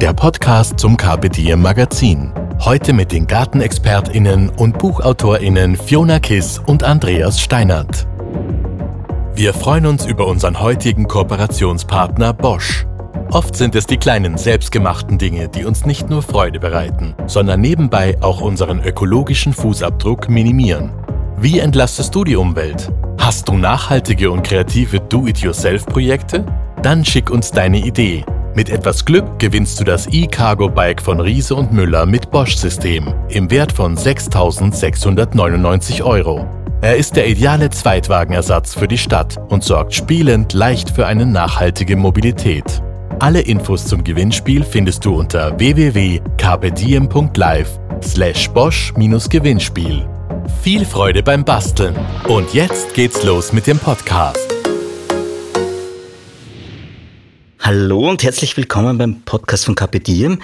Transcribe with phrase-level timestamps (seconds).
[0.00, 2.32] der Podcast zum Carpe Diem Magazin.
[2.60, 8.06] Heute mit den GartenexpertInnen und BuchautorInnen Fiona Kiss und Andreas Steinert.
[9.34, 12.86] Wir freuen uns über unseren heutigen Kooperationspartner Bosch.
[13.32, 18.16] Oft sind es die kleinen selbstgemachten Dinge, die uns nicht nur Freude bereiten, sondern nebenbei
[18.20, 20.92] auch unseren ökologischen Fußabdruck minimieren.
[21.38, 22.92] Wie entlastest du die Umwelt?
[23.18, 26.46] Hast du nachhaltige und kreative Do-it-yourself-Projekte?
[26.82, 28.24] Dann schick uns deine Idee
[28.58, 33.70] mit etwas Glück gewinnst du das E-Cargo-Bike von Riese und Müller mit Bosch-System im Wert
[33.70, 36.44] von 6.699 Euro.
[36.80, 41.94] Er ist der ideale Zweitwagenersatz für die Stadt und sorgt spielend leicht für eine nachhaltige
[41.94, 42.82] Mobilität.
[43.20, 50.04] Alle Infos zum Gewinnspiel findest du unter www.kpdiem.live slash bosch-gewinnspiel.
[50.62, 51.94] Viel Freude beim Basteln
[52.26, 54.57] und jetzt geht's los mit dem Podcast.
[57.68, 60.40] Hallo und herzlich willkommen beim Podcast von Kapitiem.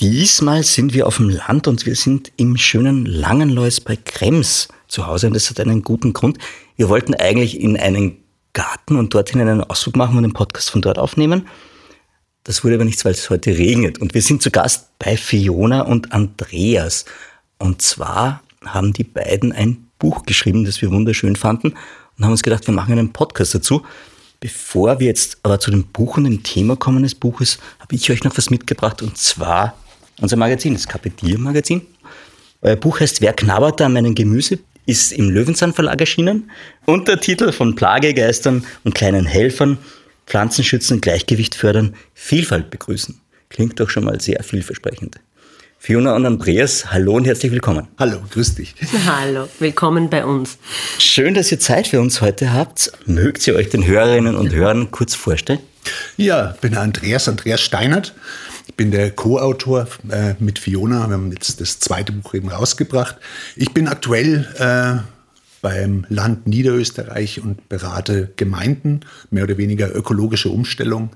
[0.00, 5.06] Diesmal sind wir auf dem Land und wir sind im schönen Langenlois bei Krems zu
[5.06, 6.36] Hause und das hat einen guten Grund.
[6.74, 8.16] Wir wollten eigentlich in einen
[8.54, 11.46] Garten und dorthin einen Ausflug machen und den Podcast von dort aufnehmen.
[12.42, 13.98] Das wurde aber nichts, weil es heute regnet.
[13.98, 17.04] Und wir sind zu Gast bei Fiona und Andreas.
[17.58, 21.74] Und zwar haben die beiden ein Buch geschrieben, das wir wunderschön fanden
[22.16, 23.84] und haben uns gedacht, wir machen einen Podcast dazu.
[24.40, 28.10] Bevor wir jetzt aber zu dem Buch und dem Thema kommen des Buches, habe ich
[28.10, 29.76] euch noch was mitgebracht und zwar
[30.20, 31.82] unser Magazin, das Kapitier-Magazin.
[32.60, 34.58] Euer Buch heißt Wer knabbert an meinem Gemüse?
[34.88, 36.50] ist im Löwenzahn Verlag erschienen.
[36.86, 39.76] Untertitel von Plagegeistern und kleinen Helfern,
[40.26, 43.20] Pflanzenschützen, Gleichgewicht fördern, Vielfalt begrüßen.
[43.50, 45.20] Klingt doch schon mal sehr vielversprechend.
[45.80, 47.86] Fiona und Andreas, hallo und herzlich willkommen.
[47.98, 48.74] Hallo, grüß dich.
[49.06, 50.58] Hallo, willkommen bei uns.
[50.98, 52.92] Schön, dass ihr Zeit für uns heute habt.
[53.06, 55.60] Mögt ihr euch den Hörerinnen und Hörern kurz vorstellen?
[56.16, 58.12] Ja, ich bin Andreas, Andreas Steinert.
[58.66, 61.06] Ich bin der Co-Autor äh, mit Fiona.
[61.06, 63.16] Wir haben jetzt das zweite Buch eben rausgebracht.
[63.54, 65.00] Ich bin aktuell äh,
[65.62, 69.00] beim Land Niederösterreich und berate Gemeinden,
[69.30, 71.10] mehr oder weniger ökologische Umstellung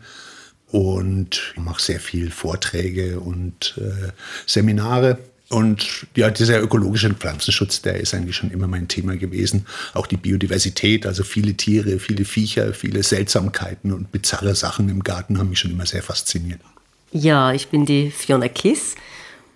[0.72, 4.10] und mache sehr viel Vorträge und äh,
[4.46, 5.18] Seminare.
[5.50, 9.66] Und ja, dieser ökologische Pflanzenschutz, der ist eigentlich schon immer mein Thema gewesen.
[9.92, 15.38] Auch die Biodiversität, also viele Tiere, viele Viecher, viele Seltsamkeiten und bizarre Sachen im Garten
[15.38, 16.60] haben mich schon immer sehr fasziniert.
[17.12, 18.94] Ja, ich bin die Fiona Kiss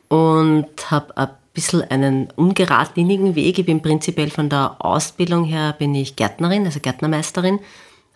[0.08, 3.58] und habe ein bisschen einen ungeradlinigen Weg.
[3.58, 7.58] Ich bin prinzipiell von der Ausbildung her bin ich Gärtnerin, also Gärtnermeisterin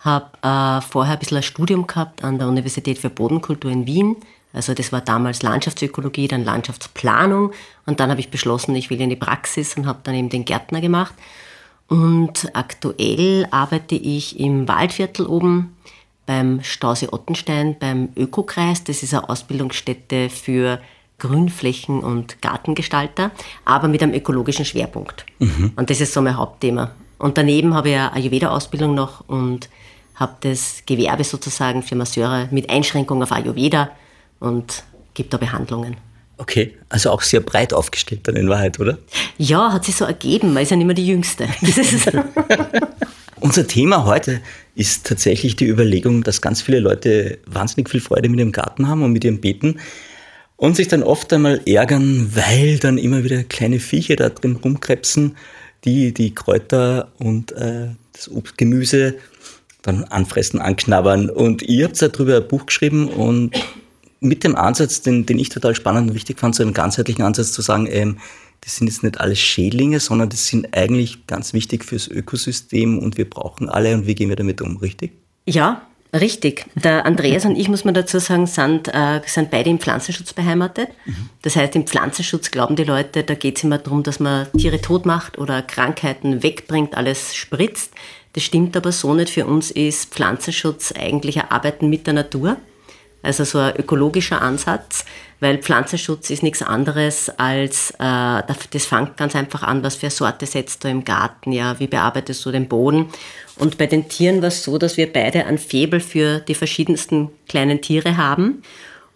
[0.01, 4.17] habe äh, vorher ein bisschen ein Studium gehabt an der Universität für Bodenkultur in Wien.
[4.53, 7.53] Also das war damals Landschaftsökologie, dann Landschaftsplanung.
[7.87, 10.45] Und dann habe ich beschlossen, ich will in die Praxis und habe dann eben den
[10.45, 11.15] Gärtner gemacht.
[11.89, 15.77] Und aktuell arbeite ich im Waldviertel oben
[16.27, 18.85] beim Stausee Ottenstein, beim Ökokreis.
[18.85, 20.81] Das ist eine Ausbildungsstätte für
[21.19, 23.31] Grünflächen- und Gartengestalter,
[23.65, 25.27] aber mit einem ökologischen Schwerpunkt.
[25.39, 25.73] Mhm.
[25.77, 26.93] Und das ist so mein Hauptthema.
[27.19, 29.69] Und daneben habe ich eine Ayurveda-Ausbildung noch und
[30.21, 33.91] habe das Gewerbe sozusagen für Masseure mit Einschränkung auf Ayurveda
[34.39, 35.97] und gibt da Behandlungen.
[36.37, 38.99] Okay, also auch sehr breit aufgestellt dann in Wahrheit, oder?
[39.37, 41.49] Ja, hat sich so ergeben, man ist ja nicht mehr die Jüngste.
[43.41, 44.41] Unser Thema heute
[44.75, 49.03] ist tatsächlich die Überlegung, dass ganz viele Leute wahnsinnig viel Freude mit ihrem Garten haben
[49.03, 49.81] und mit ihrem Beeten
[50.57, 55.37] und sich dann oft einmal ärgern, weil dann immer wieder kleine Viecher da drin rumkrebsen,
[55.85, 59.17] die die Kräuter und äh, das Obstgemüse
[59.83, 61.31] dann anfressen, anknabbern.
[61.31, 63.53] Und ihr habt darüber ein Buch geschrieben und
[64.21, 67.53] mit dem Ansatz, den, den ich total spannend und wichtig fand, so einen ganzheitlichen Ansatz
[67.53, 68.19] zu sagen, ähm,
[68.61, 73.17] das sind jetzt nicht alles Schädlinge, sondern das sind eigentlich ganz wichtig fürs Ökosystem und
[73.17, 75.13] wir brauchen alle und wie gehen wir damit um, richtig?
[75.47, 76.67] Ja, Richtig.
[76.75, 80.89] Der Andreas und ich, muss man dazu sagen, sind, äh, sind beide im Pflanzenschutz beheimatet.
[81.05, 81.31] Mhm.
[81.43, 84.81] Das heißt, im Pflanzenschutz glauben die Leute, da geht es immer darum, dass man Tiere
[84.81, 87.93] tot macht oder Krankheiten wegbringt, alles spritzt.
[88.33, 89.31] Das stimmt aber so nicht.
[89.31, 92.57] Für uns ist Pflanzenschutz eigentlich ein Arbeiten mit der Natur.
[93.23, 95.05] Also so ein ökologischer Ansatz,
[95.41, 100.11] weil Pflanzenschutz ist nichts anderes als, äh, das fängt ganz einfach an, was für eine
[100.11, 103.11] Sorte setzt du im Garten, ja, wie bearbeitest du den Boden.
[103.57, 107.29] Und bei den Tieren war es so, dass wir beide ein Faible für die verschiedensten
[107.47, 108.63] kleinen Tiere haben.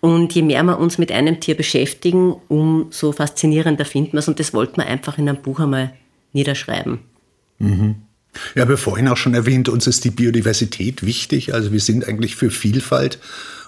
[0.01, 4.29] Und je mehr wir uns mit einem Tier beschäftigen, umso faszinierender finden wir es.
[4.29, 5.95] Und das wollten wir einfach in einem Buch einmal
[6.35, 6.99] niederschreiben.
[7.59, 8.03] Mhm.
[8.55, 11.55] Ja, habe vorhin auch schon erwähnt, uns ist die Biodiversität wichtig.
[11.55, 13.19] Also wir sind eigentlich für Vielfalt.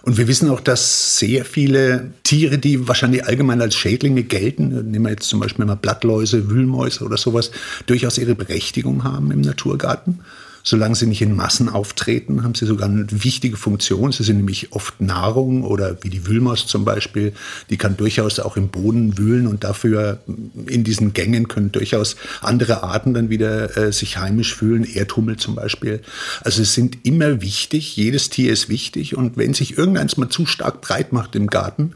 [0.03, 5.07] Und wir wissen auch, dass sehr viele Tiere, die wahrscheinlich allgemein als Schädlinge gelten, nehmen
[5.07, 7.51] wir jetzt zum Beispiel mal Blattläuse, Wühlmäuse oder sowas,
[7.87, 10.21] durchaus ihre Berechtigung haben im Naturgarten.
[10.69, 14.11] Solange sie nicht in Massen auftreten, haben sie sogar eine wichtige Funktion.
[14.11, 17.35] Sie sind nämlich oft Nahrung oder wie die Wühlmaus zum Beispiel,
[17.71, 20.19] die kann durchaus auch im Boden wühlen und dafür
[20.67, 25.55] in diesen Gängen können durchaus andere Arten dann wieder äh, sich heimisch fühlen, Erdhummel zum
[25.55, 26.01] Beispiel.
[26.41, 30.47] Also es sind immer wichtig, jedes Tier ist wichtig und wenn sich irgendeins mal zu
[30.47, 31.93] stark breit macht im Garten,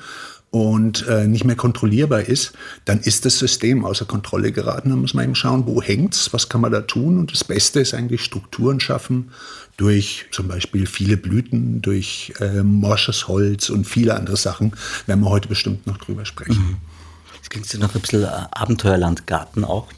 [0.51, 2.53] und äh, nicht mehr kontrollierbar ist,
[2.85, 4.91] dann ist das System außer Kontrolle geraten.
[4.91, 7.19] Dann muss man eben schauen, wo hängt's, was kann man da tun.
[7.19, 9.31] Und das Beste ist eigentlich Strukturen schaffen
[9.77, 14.73] durch zum Beispiel viele Blüten, durch äh, morsches Holz und viele andere Sachen.
[15.07, 16.59] Werden wir heute bestimmt noch drüber sprechen.
[16.59, 16.77] Mhm.
[17.39, 19.89] Das klingt so nach ein bisschen Abenteuerlandgarten auch.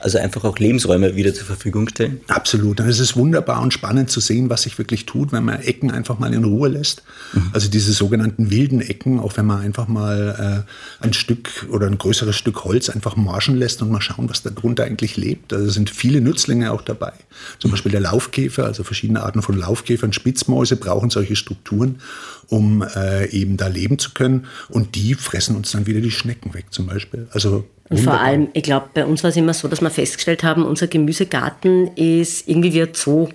[0.00, 2.20] Also einfach auch Lebensräume wieder zur Verfügung stellen?
[2.28, 2.80] Absolut.
[2.80, 5.90] Und es ist wunderbar und spannend zu sehen, was sich wirklich tut, wenn man Ecken
[5.90, 7.02] einfach mal in Ruhe lässt.
[7.34, 7.50] Mhm.
[7.52, 10.64] Also diese sogenannten wilden Ecken, auch wenn man einfach mal
[11.00, 14.42] äh, ein Stück oder ein größeres Stück Holz einfach marschen lässt und mal schauen, was
[14.42, 15.52] da drunter eigentlich lebt.
[15.52, 17.12] Also sind viele Nützlinge auch dabei.
[17.58, 17.72] Zum mhm.
[17.72, 22.00] Beispiel der Laufkäfer, also verschiedene Arten von Laufkäfern, Spitzmäuse brauchen solche Strukturen,
[22.48, 24.46] um äh, eben da leben zu können.
[24.70, 27.28] Und die fressen uns dann wieder die Schnecken weg zum Beispiel.
[27.32, 30.44] Also und vor allem, ich glaube, bei uns war es immer so, dass wir festgestellt
[30.44, 33.28] haben, unser Gemüsegarten ist irgendwie wie ein Zoo.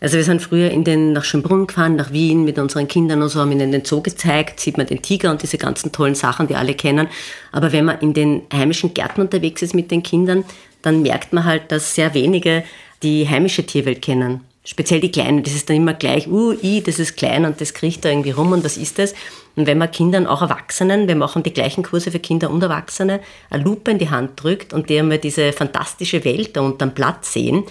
[0.00, 3.28] Also wir sind früher in den, nach Schönbrunn gefahren, nach Wien mit unseren Kindern und
[3.28, 6.48] so, haben ihnen den Zoo gezeigt, sieht man den Tiger und diese ganzen tollen Sachen,
[6.48, 7.08] die alle kennen.
[7.52, 10.44] Aber wenn man in den heimischen Gärten unterwegs ist mit den Kindern,
[10.80, 12.64] dann merkt man halt, dass sehr wenige
[13.02, 14.40] die heimische Tierwelt kennen.
[14.64, 17.74] Speziell die Kleinen, das ist dann immer gleich, uh, i, das ist klein und das
[17.74, 19.14] kriecht da irgendwie rum und was ist das?
[19.60, 23.20] Und wenn man Kindern, auch Erwachsenen, wir machen die gleichen Kurse für Kinder und Erwachsene,
[23.50, 27.34] eine Lupe in die Hand drückt und die einmal diese fantastische Welt da unterm Platz
[27.34, 27.64] sehen,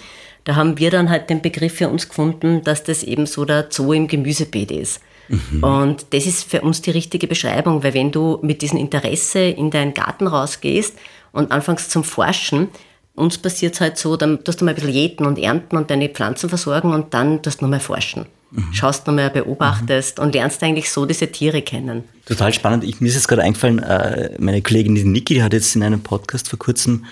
[0.44, 3.66] da haben wir dann halt den Begriff für uns gefunden, dass das eben so der
[3.70, 5.00] Zoo im Gemüsebeet ist.
[5.26, 5.64] Mhm.
[5.64, 9.72] Und das ist für uns die richtige Beschreibung, weil wenn du mit diesem Interesse in
[9.72, 10.96] deinen Garten rausgehst
[11.32, 12.68] und anfängst zum Forschen,
[13.16, 15.90] uns passiert es halt so, dann tust du mal ein bisschen jäten und ernten und
[15.90, 18.26] deine Pflanzen versorgen und dann tust du nochmal forschen.
[18.50, 18.72] Mhm.
[18.72, 20.24] Schaust nochmal, beobachtest mhm.
[20.24, 22.04] und lernst eigentlich so diese Tiere kennen.
[22.26, 22.84] Total spannend.
[22.84, 25.82] Ich, mir ist jetzt gerade eingefallen, äh, meine Kollegin die Niki, die hat jetzt in
[25.82, 27.04] einem Podcast vor kurzem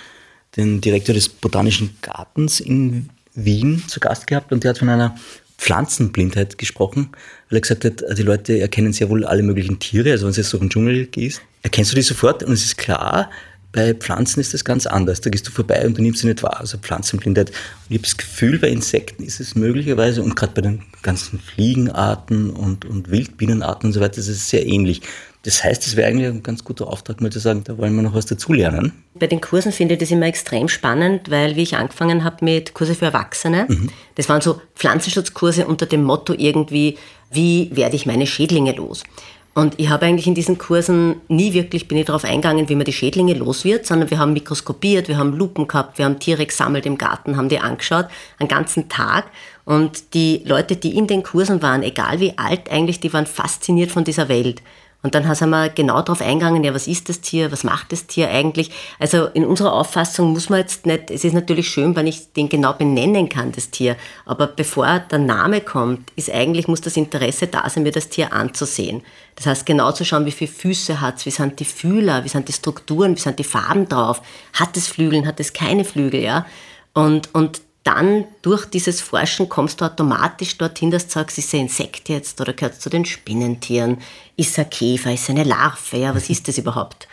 [0.56, 5.14] den Direktor des Botanischen Gartens in Wien zu Gast gehabt und der hat von einer
[5.58, 7.10] Pflanzenblindheit gesprochen,
[7.48, 10.40] weil er gesagt hat, die Leute erkennen sehr wohl alle möglichen Tiere, also wenn du
[10.40, 13.30] jetzt durch den Dschungel gehst, erkennst du die sofort und es ist klar,
[13.72, 15.20] bei Pflanzen ist das ganz anders.
[15.20, 16.60] Da gehst du vorbei und du nimmst sie nicht wahr.
[16.60, 17.50] Also Pflanzenblindheit.
[17.50, 17.56] Und
[17.90, 22.50] ich habe das Gefühl, bei Insekten ist es möglicherweise, und gerade bei den ganzen Fliegenarten
[22.50, 25.02] und, und Wildbienenarten und so weiter, ist es sehr ähnlich.
[25.42, 28.02] Das heißt, es wäre eigentlich ein ganz guter Auftrag, mal zu sagen, da wollen wir
[28.02, 28.92] noch was dazulernen.
[29.14, 32.74] Bei den Kursen finde ich das immer extrem spannend, weil wie ich angefangen habe mit
[32.74, 33.90] Kurse für Erwachsene, mhm.
[34.16, 36.98] das waren so Pflanzenschutzkurse unter dem Motto irgendwie,
[37.30, 39.04] wie werde ich meine Schädlinge los?
[39.58, 42.84] Und ich habe eigentlich in diesen Kursen nie wirklich, bin ich darauf eingegangen, wie man
[42.84, 46.46] die Schädlinge los wird, sondern wir haben mikroskopiert, wir haben Lupen gehabt, wir haben Tiere
[46.46, 48.06] gesammelt im Garten, haben die angeschaut,
[48.38, 49.24] einen ganzen Tag.
[49.64, 53.90] Und die Leute, die in den Kursen waren, egal wie alt eigentlich, die waren fasziniert
[53.90, 54.62] von dieser Welt.
[55.00, 58.08] Und dann sind wir genau darauf eingegangen, ja, was ist das Tier, was macht das
[58.08, 58.72] Tier eigentlich?
[58.98, 62.48] Also in unserer Auffassung muss man jetzt nicht, es ist natürlich schön, wenn ich den
[62.48, 67.46] genau benennen kann, das Tier, aber bevor der Name kommt, ist eigentlich, muss das Interesse
[67.46, 69.02] da sein, mir das Tier anzusehen.
[69.38, 72.28] Das heißt, genau zu schauen, wie viele Füße hat es, wie sind die Fühler, wie
[72.28, 74.20] sind die Strukturen, wie sind die Farben drauf,
[74.52, 76.44] hat es Flügel, hat es keine Flügel, ja?
[76.92, 81.60] Und, und dann durch dieses Forschen kommst du automatisch dorthin, dass du sagst, ist ein
[81.60, 83.98] Insekt jetzt oder gehört zu den Spinnentieren?
[84.36, 85.14] Ist ein Käfer?
[85.14, 85.98] Ist eine Larve?
[85.98, 87.06] Ja, was ist das überhaupt?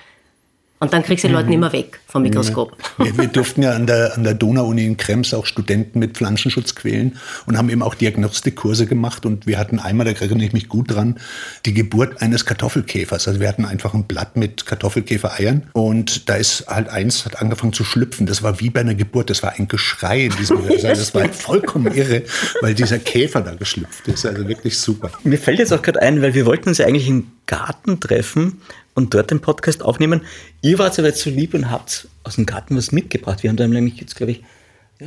[0.86, 2.77] Und dann kriegst du die Leute nicht mehr weg vom Mikroskop.
[3.00, 6.75] Wir, wir durften ja an der, an der Donau-Uni in Krems auch Studenten mit Pflanzenschutz
[6.75, 9.25] quälen und haben eben auch Diagnostikkurse gemacht.
[9.25, 11.20] Und wir hatten einmal, da erinnere ich mich gut dran,
[11.65, 13.27] die Geburt eines Kartoffelkäfers.
[13.27, 17.74] Also wir hatten einfach ein Blatt mit Kartoffelkäfereiern und da ist halt eins, hat angefangen
[17.74, 18.27] zu schlüpfen.
[18.27, 21.27] Das war wie bei einer Geburt, das war ein Geschrei in diesem also Das war
[21.34, 22.22] vollkommen irre,
[22.62, 24.24] weil dieser Käfer da geschlüpft ist.
[24.24, 25.10] Also wirklich super.
[25.24, 28.62] Mir fällt jetzt auch gerade ein, weil wir wollten uns ja eigentlich im Garten treffen
[28.95, 30.21] und dort den Podcast aufnehmen.
[30.61, 33.43] Ihr wart aber jetzt so lieb und habt aus dem Garten was mitgebracht.
[33.43, 34.43] Wir haben da nämlich jetzt, glaube ich,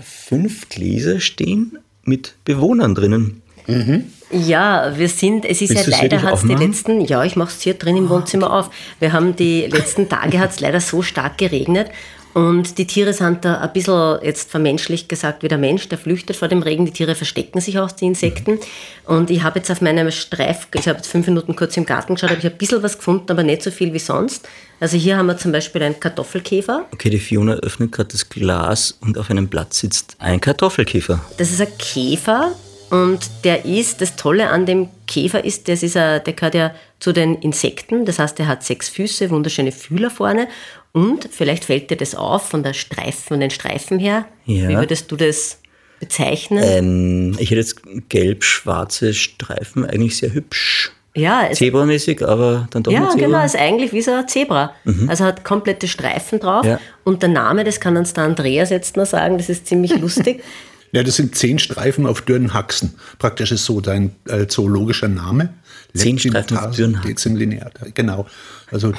[0.03, 3.43] fünf Gläser stehen mit Bewohnern drinnen.
[3.67, 4.05] Mhm.
[4.31, 7.49] Ja, wir sind, es ist Willst ja leider, hat es die letzten, ja, ich mache
[7.49, 8.57] es hier drin im ah, Wohnzimmer okay.
[8.57, 8.71] auf.
[9.01, 11.91] Wir haben die letzten Tage, hat es leider so stark geregnet
[12.35, 16.37] Und die Tiere sind da ein bisschen jetzt vermenschlicht gesagt wie der Mensch, der flüchtet
[16.37, 16.85] vor dem Regen.
[16.85, 18.59] Die Tiere verstecken sich auch, die Insekten.
[19.07, 22.15] Und ich habe jetzt auf meinem Streif, ich habe jetzt fünf Minuten kurz im Garten
[22.15, 24.49] geschaut, habe ich ein bisschen was gefunden, aber nicht so viel wie sonst.
[24.81, 26.87] Also hier haben wir zum Beispiel einen Kartoffelkäfer.
[26.93, 31.21] Okay, die Fiona öffnet gerade das Glas und auf einem Blatt sitzt ein Kartoffelkäfer.
[31.39, 32.53] Das ist ein Käfer,
[32.91, 36.75] und der ist, das Tolle an dem Käfer ist, das ist a, der gehört ja
[37.01, 38.07] zu den Insekten.
[38.07, 40.49] Das heißt, der hat sechs Füße, wunderschöne Fühler vorne.
[40.99, 44.27] Und vielleicht fällt dir das auf von, der Streifen, von den Streifen her.
[44.47, 44.69] Ja.
[44.69, 45.61] Wie würdest du das
[46.01, 46.63] bezeichnen?
[46.65, 50.91] Ähm, ich hätte jetzt gelb-schwarze Streifen, eigentlich sehr hübsch.
[51.15, 53.27] ja, Zebramäßig, aber dann doch ja Zebra.
[53.27, 54.75] genau, ist eigentlich wie so ein Zebra.
[55.07, 56.67] Also hat komplette Streifen drauf.
[56.67, 56.81] Ja.
[57.05, 60.43] Und der Name, das kann uns der Andreas jetzt noch sagen, das ist ziemlich lustig.
[60.91, 62.95] Ja, das sind zehn Streifen auf dürren Haxen.
[63.19, 65.51] Praktisch ist so dein äh, zoologischer Name.
[65.95, 67.09] Zehn Streifen auf dürren Haxen.
[67.11, 68.27] Dezimlinear, genau.
[68.71, 68.93] Also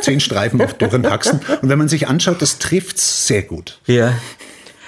[0.00, 1.40] zehn Streifen auf dürren Haxen.
[1.60, 3.78] Und wenn man sich anschaut, das trifft's sehr gut.
[3.86, 4.14] Ja,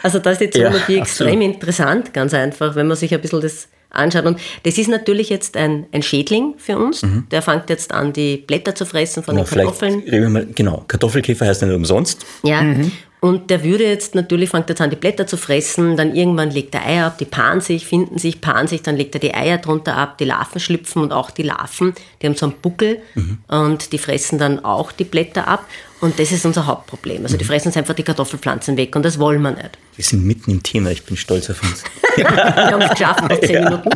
[0.02, 1.42] Also da ist die Ja, Zoologie extrem absolut.
[1.42, 4.24] interessant, ganz einfach, wenn man sich ein bisschen das anschaut.
[4.26, 7.02] Und das ist natürlich jetzt ein, ein Schädling für uns.
[7.30, 10.00] Der fängt jetzt an, die Blätter zu fressen von genau, den Kartoffeln.
[10.00, 12.24] reden wir mal, genau, Kartoffelkäfer heißt nicht umsonst.
[12.42, 12.62] Ja.
[13.24, 16.74] Und der würde jetzt natürlich, fängt jetzt an, die Blätter zu fressen, dann irgendwann legt
[16.74, 19.56] er Eier ab, die paaren sich, finden sich, paaren sich, dann legt er die Eier
[19.56, 23.00] drunter ab, die Larven schlüpfen und auch die Larven, die haben so einen Buckel
[23.48, 25.66] und die fressen dann auch die Blätter ab.
[26.02, 27.22] Und das ist unser Hauptproblem.
[27.22, 29.78] Also die fressen uns einfach die Kartoffelpflanzen weg und das wollen wir nicht.
[29.96, 31.82] Wir sind mitten im Thema, ich bin stolz auf uns.
[32.16, 33.88] Wir haben es geschafft nach zehn Minuten.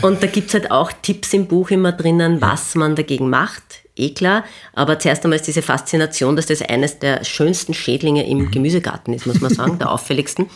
[0.00, 3.83] Und da gibt es halt auch Tipps im Buch immer drinnen, was man dagegen macht.
[3.96, 8.50] Eh klar, aber zuerst einmal ist diese Faszination, dass das eines der schönsten Schädlinge im
[8.50, 10.50] Gemüsegarten ist, muss man sagen, der auffälligsten.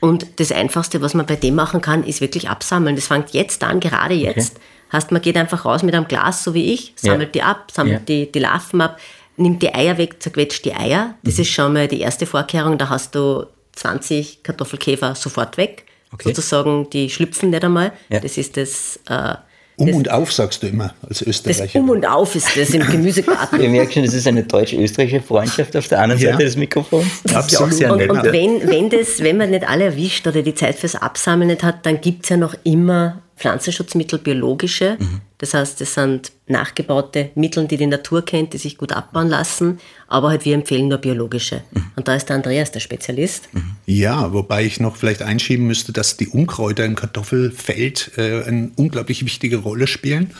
[0.00, 2.96] Und das Einfachste, was man bei dem machen kann, ist wirklich absammeln.
[2.96, 4.58] Das fängt jetzt an, gerade jetzt.
[4.92, 7.32] Heißt, man geht einfach raus mit einem Glas, so wie ich, sammelt Ja.
[7.32, 8.24] die ab, sammelt Ja.
[8.24, 8.98] die, die Larven ab,
[9.36, 11.14] nimmt die Eier weg, zerquetscht die Eier.
[11.22, 11.40] Das Mhm.
[11.42, 12.76] ist schon mal die erste Vorkehrung.
[12.76, 15.84] Da hast du 20 Kartoffelkäfer sofort weg.
[16.12, 16.30] Okay.
[16.30, 17.92] Sozusagen, die schlüpfen nicht einmal.
[18.08, 18.18] Ja.
[18.18, 19.34] Das ist das, äh,
[19.80, 21.78] Um und auf, sagst du immer als das Österreicher.
[21.80, 23.60] Um und Auf ist das im Gemüsegarten.
[23.62, 26.32] Ihr merkt schon, das ist eine deutsch-österreichische Freundschaft auf der anderen Ja.
[26.32, 27.06] Seite des Mikrofons.
[27.24, 27.74] Das ist ja auch Absolut.
[27.74, 28.10] sehr Und, nett.
[28.10, 31.62] und wenn, wenn, das, wenn man nicht alle erwischt oder die Zeit fürs Absammeln nicht
[31.62, 34.96] hat, dann gibt es ja noch immer Pflanzenschutzmittel, biologische.
[34.98, 35.22] Mhm.
[35.38, 39.80] Das heißt, das sind nachgebaute Mittel, die die Natur kennt, die sich gut abbauen lassen.
[40.08, 41.62] Aber halt wir empfehlen nur biologische.
[41.72, 41.86] Mhm.
[41.96, 43.48] Und da ist der Andreas der Spezialist.
[43.86, 49.24] Ja, wobei ich noch vielleicht einschieben müsste, dass die Unkräuter im Kartoffelfeld äh, eine unglaublich
[49.24, 50.34] wichtige Rolle spielen.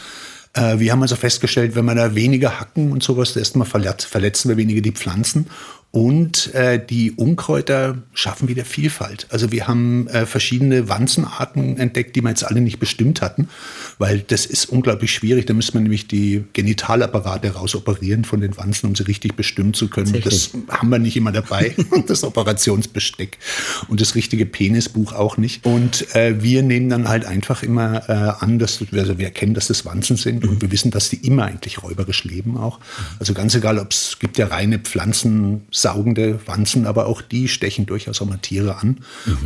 [0.53, 4.51] Äh, wir haben also festgestellt, wenn wir da weniger hacken und sowas, erstmal verletz, verletzen
[4.51, 5.47] wir weniger die Pflanzen.
[5.93, 9.27] Und äh, die Unkräuter schaffen wieder Vielfalt.
[9.31, 13.49] Also wir haben äh, verschiedene Wanzenarten entdeckt, die wir jetzt alle nicht bestimmt hatten,
[13.99, 15.47] weil das ist unglaublich schwierig.
[15.47, 19.89] Da müsste man nämlich die Genitalapparate rausoperieren von den Wanzen, um sie richtig bestimmen zu
[19.89, 20.21] können.
[20.23, 21.75] Das haben wir nicht immer dabei,
[22.07, 23.39] das Operationsbesteck
[23.89, 25.67] und das richtige Penisbuch auch nicht.
[25.67, 28.13] Und äh, wir nehmen dann halt einfach immer äh,
[28.45, 31.47] an, dass also wir erkennen, dass das Wanzen sind und wir wissen, dass die immer
[31.47, 32.79] eigentlich räuberisch leben auch.
[33.19, 34.79] Also ganz egal, ob es gibt ja reine
[35.81, 38.99] pflanzensaugende Wanzen, aber auch die stechen durchaus auch mal Tiere an.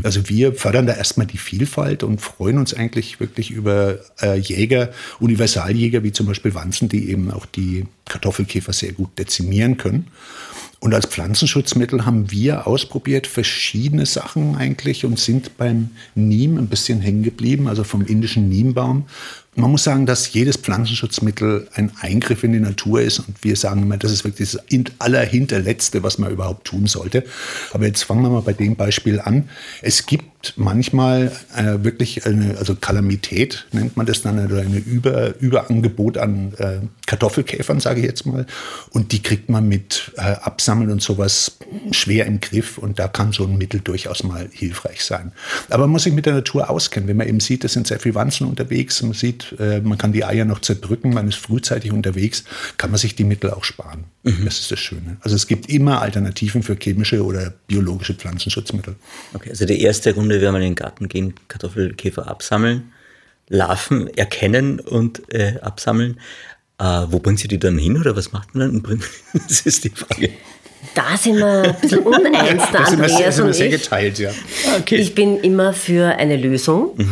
[0.02, 4.90] Also wir fördern da erstmal die Vielfalt und freuen uns eigentlich wirklich über äh, Jäger,
[5.20, 10.08] Universaljäger wie zum Beispiel Wanzen, die eben auch die Kartoffelkäfer sehr gut dezimieren können.
[10.80, 17.00] Und als Pflanzenschutzmittel haben wir ausprobiert verschiedene Sachen eigentlich und sind beim Neem ein bisschen
[17.00, 19.06] hängen geblieben, also vom indischen Neembaum.
[19.56, 23.82] Man muss sagen, dass jedes Pflanzenschutzmittel ein Eingriff in die Natur ist und wir sagen
[23.82, 24.62] immer, das ist wirklich das
[24.98, 27.24] allerhinterletzte, was man überhaupt tun sollte.
[27.72, 29.48] Aber jetzt fangen wir mal bei dem Beispiel an.
[29.80, 30.24] Es gibt
[30.56, 36.52] manchmal äh, wirklich eine, also Kalamität nennt man das dann, oder eine Über, Überangebot an
[36.58, 38.46] äh, Kartoffelkäfern, sage ich jetzt mal.
[38.90, 41.56] Und die kriegt man mit äh, Absammeln und sowas
[41.90, 45.32] schwer im Griff und da kann so ein Mittel durchaus mal hilfreich sein.
[45.70, 47.08] Aber man muss sich mit der Natur auskennen.
[47.08, 50.12] Wenn man eben sieht, es sind sehr viele Wanzen unterwegs, man sieht, äh, man kann
[50.12, 52.44] die Eier noch zerdrücken, man ist frühzeitig unterwegs,
[52.76, 54.04] kann man sich die Mittel auch sparen.
[54.22, 55.18] Das ist das Schöne.
[55.20, 58.96] Also es gibt immer Alternativen für chemische oder biologische Pflanzenschutzmittel.
[59.34, 62.92] Okay, also die erste Runde werden wir in den Garten gehen, Kartoffelkäfer absammeln,
[63.48, 66.18] Larven erkennen und äh, absammeln.
[66.78, 69.02] Äh, wo bringt sie die dann hin oder was macht man dann?
[69.48, 70.30] Das ist die Frage.
[70.94, 73.54] Da sind wir ein bisschen uneins, der Da sind wir sehr, Andreas sind wir und
[73.54, 73.82] sehr ich.
[73.82, 74.30] geteilt, ja.
[74.80, 74.96] Okay.
[74.96, 76.96] Ich bin immer für eine Lösung.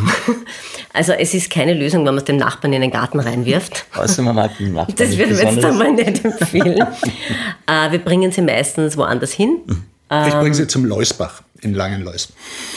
[0.95, 3.87] Also es ist keine Lösung, wenn man es dem Nachbarn in den Garten reinwirft.
[3.95, 6.87] Außer man mag den Nachbarn Das würden wir jetzt einmal nicht empfehlen.
[7.67, 9.63] äh, wir bringen sie meistens woanders hin.
[10.27, 12.29] Ich bringe sie zum Leusbach in Langenleus.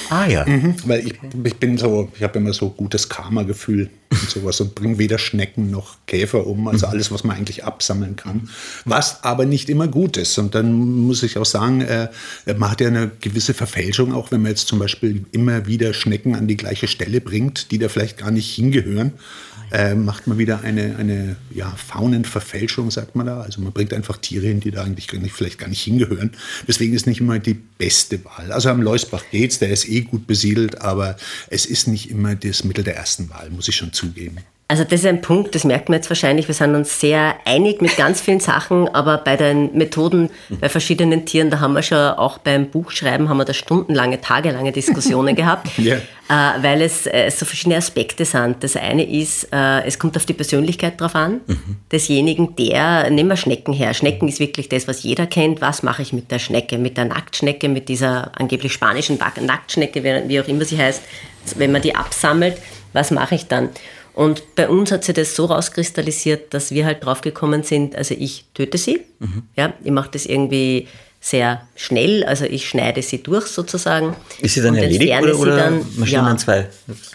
[0.09, 0.45] Ah ja.
[0.85, 1.13] Weil ich,
[1.43, 3.89] ich bin so, ich habe immer so gutes Karma-Gefühl.
[4.21, 8.15] und sowas und bringen weder Schnecken noch Käfer um, also alles, was man eigentlich absammeln
[8.15, 8.49] kann,
[8.85, 10.37] was aber nicht immer gut ist.
[10.37, 12.09] Und dann muss ich auch sagen, äh,
[12.57, 16.35] man hat ja eine gewisse Verfälschung, auch wenn man jetzt zum Beispiel immer wieder Schnecken
[16.35, 19.13] an die gleiche Stelle bringt, die da vielleicht gar nicht hingehören
[19.71, 23.41] äh, macht man wieder eine, eine ja, Faunenverfälschung, sagt man da.
[23.41, 26.31] Also man bringt einfach Tiere hin, die da eigentlich vielleicht gar nicht hingehören.
[26.67, 28.51] Deswegen ist nicht immer die beste Wahl.
[28.51, 31.17] Also am Leusbach geht's, der ist eh gut besiedelt, aber
[31.49, 34.37] es ist nicht immer das Mittel der ersten Wahl, muss ich schon zugeben.
[34.67, 36.47] Also das ist ein Punkt, das merkt man jetzt wahrscheinlich.
[36.47, 41.23] Wir sind uns sehr einig mit ganz vielen Sachen, aber bei den Methoden bei verschiedenen
[41.27, 45.69] Tieren, da haben wir schon auch beim Buchschreiben haben wir da stundenlange, tagelange Diskussionen gehabt,
[45.77, 45.97] yeah.
[46.29, 48.63] äh, weil es äh, so verschiedene Aspekte sind.
[48.63, 51.77] Das eine ist, äh, es kommt auf die Persönlichkeit drauf an, mhm.
[51.91, 53.93] desjenigen, der, nehmen wir Schnecken her.
[53.93, 55.61] Schnecken ist wirklich das, was jeder kennt.
[55.61, 60.41] Was mache ich mit der Schnecke, mit der Nacktschnecke, mit dieser angeblich spanischen Nacktschnecke, wie
[60.41, 61.03] auch immer sie heißt,
[61.55, 62.57] wenn man die absammelt,
[62.93, 63.69] was mache ich dann?
[64.15, 68.45] Und bei uns hat sich das so rauskristallisiert, dass wir halt draufgekommen sind, also ich
[68.53, 69.01] töte sie.
[69.19, 69.43] Mhm.
[69.55, 70.87] Ja, ich mache das irgendwie
[71.19, 74.15] sehr schnell, also ich schneide sie durch sozusagen.
[74.41, 76.67] Ist sie dann erledigt oder, oder dann, Maschinen ja, zwei?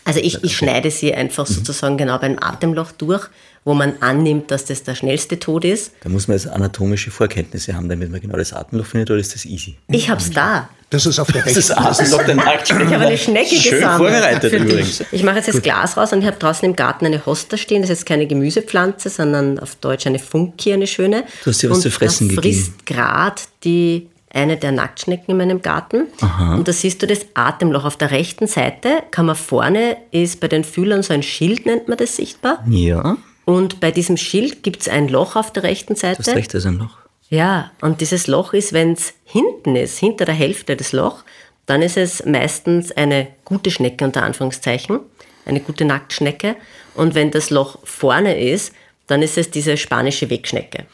[0.05, 1.55] Also ich, ich schneide sie einfach mhm.
[1.55, 3.31] sozusagen genau beim Atemloch durch
[3.65, 5.93] wo man annimmt, dass das der schnellste Tod ist.
[6.01, 9.35] Da muss man jetzt anatomische Vorkenntnisse haben, damit man genau das Atemloch findet, oder ist
[9.35, 9.77] das easy?
[9.89, 10.69] Ich hab's da.
[10.91, 11.83] Das ist auf der rechten Seite.
[11.83, 14.11] Das ist der Ich habe eine Schnecke Schön gesammelt.
[14.13, 15.05] vorbereitet übrigens.
[15.13, 17.83] Ich mache jetzt das Glas raus und ich habe draußen im Garten eine Hosta stehen.
[17.83, 21.25] Das ist jetzt keine Gemüsepflanze, sondern auf Deutsch eine Funky, eine schöne.
[21.45, 22.55] Du hast dir was und zu fressen das gegeben.
[22.55, 26.07] frisst gerade die eine der Nacktschnecken in meinem Garten.
[26.21, 26.55] Aha.
[26.55, 27.85] Und da siehst du das Atemloch.
[27.85, 31.89] Auf der rechten Seite kann man vorne, ist bei den Fühlern so ein Schild, nennt
[31.89, 32.65] man das sichtbar.
[32.69, 33.17] Ja.
[33.45, 36.23] Und bei diesem Schild gibt es ein Loch auf der rechten Seite.
[36.23, 36.97] Das rechte ist ein Loch.
[37.31, 41.23] Ja, und dieses Loch ist, wenn es hinten ist, hinter der Hälfte des Loch,
[41.67, 44.99] dann ist es meistens eine gute Schnecke unter Anführungszeichen,
[45.47, 46.57] eine gute Nacktschnecke.
[46.95, 48.73] Und wenn das Loch vorne ist,
[49.07, 50.87] dann ist es diese spanische Wegschnecke.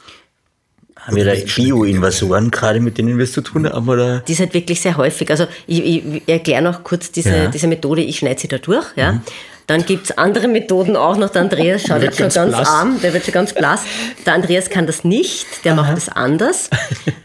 [0.97, 3.89] Haben wir da Bio-Invasoren gerade, mit denen wir es zu tun haben?
[3.89, 4.21] Oder?
[4.21, 5.31] Die ist halt wirklich sehr häufig.
[5.31, 7.47] Also ich, ich erkläre noch kurz diese, ja.
[7.47, 8.85] diese Methode, ich schneide sie da durch.
[8.97, 9.13] Ja.
[9.13, 9.21] Mhm.
[9.67, 11.31] Dann gibt es andere Methoden auch noch.
[11.31, 12.69] Der Andreas schaut jetzt schon ganz blass.
[12.69, 13.83] arm, der wird schon ganz blass.
[14.25, 15.83] Der Andreas kann das nicht, der Aha.
[15.83, 16.71] macht das anders.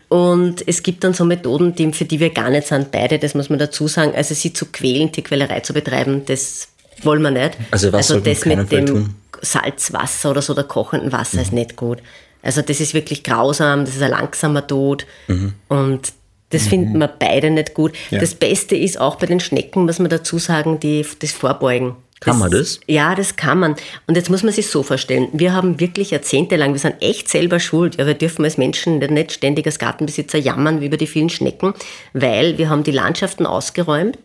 [0.09, 3.35] Und es gibt dann so Methoden, die, für die wir gar nicht sind, beide, das
[3.35, 4.13] muss man dazu sagen.
[4.15, 6.67] Also sie zu quälen, Tierquälerei zu betreiben, das
[7.03, 7.57] wollen wir nicht.
[7.69, 9.15] Also, was also das mit dem tun?
[9.41, 11.43] Salzwasser oder so, oder kochenden Wasser mhm.
[11.43, 11.99] ist nicht gut.
[12.43, 15.05] Also das ist wirklich grausam, das ist ein langsamer Tod.
[15.27, 15.53] Mhm.
[15.67, 16.11] Und
[16.49, 16.69] das mhm.
[16.69, 17.93] finden wir beide nicht gut.
[18.09, 18.19] Ja.
[18.19, 21.95] Das Beste ist auch bei den Schnecken, muss man dazu sagen, die, das Vorbeugen.
[22.21, 22.79] Kann man das?
[22.87, 23.75] Ja, das kann man.
[24.05, 27.59] Und jetzt muss man sich so vorstellen, wir haben wirklich jahrzehntelang, wir sind echt selber
[27.59, 27.97] schuld.
[27.97, 31.73] Ja, wir dürfen als Menschen nicht ständig als Gartenbesitzer jammern über die vielen Schnecken,
[32.13, 34.19] weil wir haben die Landschaften ausgeräumt.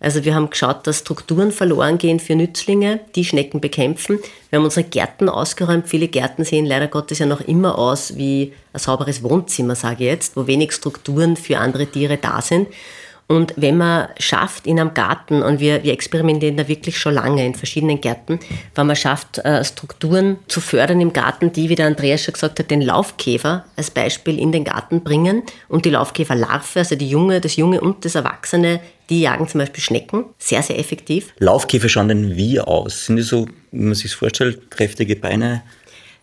[0.00, 4.18] Also wir haben geschaut, dass Strukturen verloren gehen für Nützlinge, die Schnecken bekämpfen.
[4.50, 5.88] Wir haben unsere Gärten ausgeräumt.
[5.88, 10.10] Viele Gärten sehen leider Gottes ja noch immer aus wie ein sauberes Wohnzimmer, sage ich
[10.10, 12.66] jetzt, wo wenig Strukturen für andere Tiere da sind.
[13.28, 17.46] Und wenn man schafft in einem Garten, und wir, wir experimentieren da wirklich schon lange
[17.46, 18.38] in verschiedenen Gärten,
[18.74, 22.58] wenn man schafft, äh, Strukturen zu fördern im Garten, die, wie der Andreas schon gesagt
[22.58, 27.40] hat, den Laufkäfer als Beispiel in den Garten bringen und die Laufkäferlarve, also die Junge,
[27.40, 31.32] das Junge und das Erwachsene, die jagen zum Beispiel Schnecken, sehr, sehr effektiv.
[31.38, 33.06] Laufkäfer schauen denn wie aus?
[33.06, 35.62] Sind die so, wie man sich vorstellt, kräftige Beine?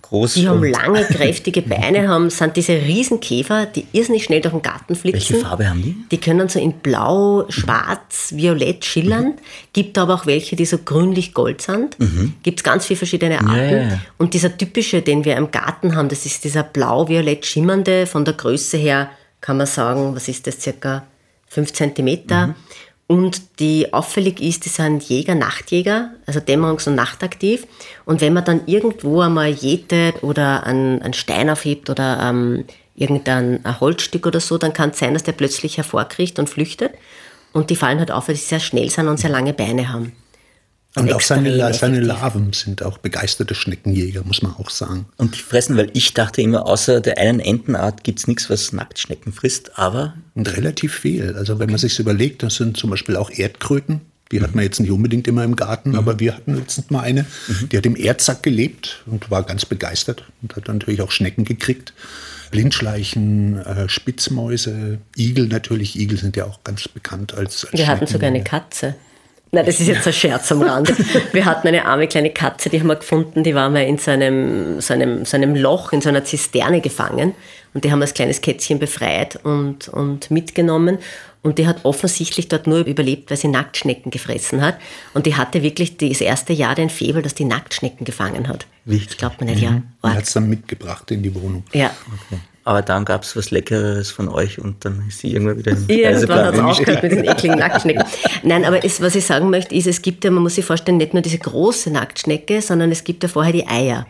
[0.09, 0.33] Groß.
[0.33, 4.95] Die haben lange, kräftige Beine, haben, sind diese Riesenkäfer, die irrsinnig schnell durch den Garten
[4.95, 5.35] flitzen.
[5.35, 5.95] Welche Farbe haben die?
[6.11, 9.25] Die können so in blau, schwarz, violett schillern.
[9.25, 9.33] Mhm.
[9.73, 11.99] Gibt aber auch welche, die so grünlich-gold sind.
[11.99, 12.33] Mhm.
[12.43, 13.55] Gibt es ganz viele verschiedene Arten.
[13.55, 14.01] Ja, ja.
[14.17, 18.33] Und dieser typische, den wir im Garten haben, das ist dieser blau-violett schimmernde, von der
[18.33, 19.09] Größe her
[19.41, 21.05] kann man sagen, was ist das, circa
[21.47, 22.05] 5 cm.
[22.05, 22.55] Mhm.
[23.09, 27.65] Und die auffällig ist, die sind Jäger, Nachtjäger, also dämmerungs- und nachtaktiv.
[28.05, 33.61] Und wenn man dann irgendwo einmal jätet oder einen, einen Stein aufhebt oder ähm, irgendein
[33.79, 36.91] Holzstück oder so, dann kann es sein, dass der plötzlich hervorkriecht und flüchtet.
[37.51, 40.11] Und die fallen halt auf, weil sie sehr schnell sind und sehr lange Beine haben.
[40.95, 45.05] Und auch seine, seine Larven sind auch begeisterte Schneckenjäger, muss man auch sagen.
[45.17, 48.73] Und die fressen, weil ich dachte immer, außer der einen Entenart gibt es nichts, was
[48.73, 50.15] Nacktschnecken frisst, aber.
[50.33, 51.35] Und relativ viel.
[51.35, 54.01] Also wenn man sich überlegt, das sind zum Beispiel auch Erdkröten.
[54.31, 54.43] Die mhm.
[54.43, 55.95] hat man jetzt nicht unbedingt immer im Garten, mhm.
[55.95, 57.69] aber wir hatten letztens mal eine, mhm.
[57.69, 61.93] die hat im Erdsack gelebt und war ganz begeistert und hat natürlich auch Schnecken gekriegt.
[62.49, 65.99] Blindschleichen, äh, Spitzmäuse, Igel natürlich.
[65.99, 67.65] Igel sind ja auch ganz bekannt als.
[67.65, 68.95] als wir hatten sogar eine Katze.
[69.51, 70.95] Nein, das ist jetzt ein Scherz am Rande.
[71.31, 74.11] Wir hatten eine arme kleine Katze, die haben wir gefunden, die war mal in so
[74.11, 77.33] einem, so einem, so einem Loch, in so einer Zisterne gefangen.
[77.73, 80.99] Und die haben wir als kleines Kätzchen befreit und, und mitgenommen.
[81.41, 84.77] Und die hat offensichtlich dort nur überlebt, weil sie Nacktschnecken gefressen hat.
[85.13, 88.67] Und die hatte wirklich das erste Jahr den Febel, dass die Nacktschnecken gefangen hat.
[88.85, 89.07] Wirklich?
[89.07, 89.81] Das glaubt man nicht, ja.
[90.03, 91.63] Er hat es dann mitgebracht in die Wohnung.
[91.73, 91.91] Ja.
[92.27, 92.41] Okay.
[92.69, 95.89] Aber dann gab es was Leckeres von euch und dann ist sie irgendwann wieder den
[95.89, 98.03] Irgendwann hat es aufgehört mit diesen ekligen Nacktschnecken.
[98.43, 100.99] Nein, aber es, was ich sagen möchte, ist, es gibt ja, man muss sich vorstellen,
[100.99, 104.05] nicht nur diese große Nacktschnecke, sondern es gibt ja vorher die Eier.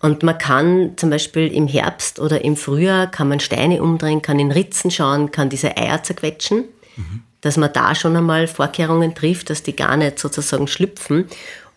[0.00, 4.38] Und man kann zum Beispiel im Herbst oder im Frühjahr kann man Steine umdrehen, kann
[4.38, 6.64] in Ritzen schauen, kann diese Eier zerquetschen,
[7.42, 11.26] dass man da schon einmal Vorkehrungen trifft, dass die gar nicht sozusagen schlüpfen.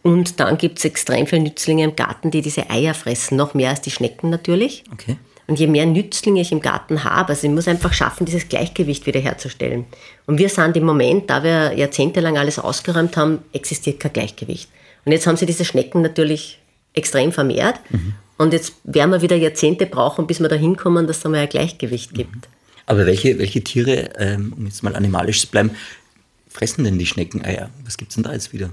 [0.02, 3.72] Und dann gibt es extrem viele Nützlinge im Garten, die diese Eier fressen, noch mehr
[3.72, 4.86] als die Schnecken natürlich.
[4.94, 5.18] Okay.
[5.48, 9.06] Und je mehr Nützlinge ich im Garten habe, also ich muss einfach schaffen, dieses Gleichgewicht
[9.06, 9.86] wiederherzustellen.
[10.26, 14.70] Und wir sind im Moment, da wir jahrzehntelang alles ausgeräumt haben, existiert kein Gleichgewicht.
[15.06, 16.60] Und jetzt haben sie diese Schnecken natürlich
[16.94, 17.80] extrem vermehrt.
[18.38, 21.50] Und jetzt werden wir wieder Jahrzehnte brauchen, bis wir da hinkommen, dass es einmal ein
[21.50, 22.50] Gleichgewicht gibt.
[22.86, 25.72] Aber welche, welche Tiere, ähm, um jetzt mal animalisch zu bleiben,
[26.50, 27.70] fressen denn die Schneckeneier?
[27.84, 28.72] Was gibt es denn da jetzt wieder?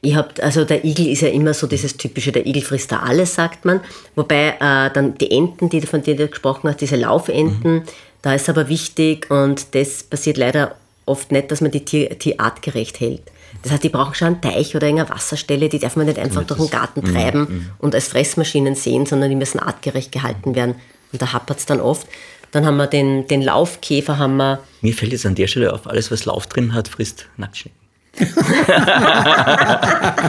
[0.00, 3.00] Ich hab, also der Igel ist ja immer so dieses typische, der Igel frisst da
[3.00, 3.80] alles, sagt man.
[4.14, 7.82] Wobei äh, dann die Enten, die, von denen du gesprochen hast, diese Laufenten,
[8.22, 12.38] da ist aber wichtig und das passiert leider oft nicht, dass man die Tier, Tier
[12.38, 13.22] artgerecht hält.
[13.62, 16.44] Das heißt, die brauchen schon einen Teich oder eine Wasserstelle, die darf man nicht einfach
[16.44, 20.76] durch den Garten treiben und als Fressmaschinen sehen, sondern die müssen artgerecht gehalten werden.
[21.12, 22.06] Und da hapert es dann oft.
[22.50, 25.86] Dann haben wir den, den Laufkäfer, haben wir Mir fällt jetzt an der Stelle auf,
[25.86, 27.77] alles was Lauf drin hat, frisst Nacktschnecken.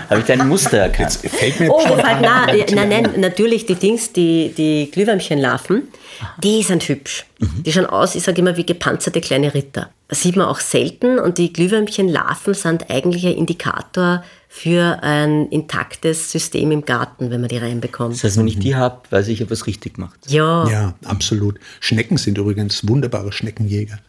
[0.10, 1.13] Habe ich da ein Muster erkannt?
[1.13, 4.54] Fällt mir Oh, schon das halt, an, nein, ein nein, nein, natürlich die Dings, die,
[4.56, 5.84] die Glühwürmchenlarven,
[6.43, 7.25] die sind hübsch.
[7.65, 9.89] Die schauen aus, ich sage immer, wie gepanzerte kleine Ritter.
[10.10, 16.32] Das sieht man auch selten und die Glühwürmchenlarven sind eigentlich ein Indikator für ein intaktes
[16.32, 18.15] System im Garten, wenn man die reinbekommt.
[18.15, 20.19] Das heißt, wenn ich die habe, weiß ich, ich habe was richtig gemacht.
[20.28, 21.60] Ja, Ja, absolut.
[21.80, 23.99] Schnecken sind übrigens wunderbare Schneckenjäger.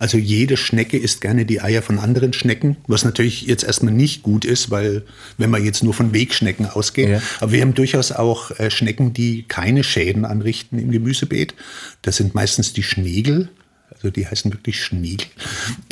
[0.00, 4.22] Also jede Schnecke isst gerne die Eier von anderen Schnecken, was natürlich jetzt erstmal nicht
[4.22, 5.02] gut ist, weil
[5.36, 7.10] wenn man jetzt nur von Wegschnecken ausgeht.
[7.10, 7.22] Ja.
[7.40, 11.54] Aber wir haben durchaus auch äh, Schnecken, die keine Schäden anrichten im Gemüsebeet.
[12.00, 13.50] Das sind meistens die Schnegel.
[13.90, 15.26] Also die heißen wirklich Schnegel.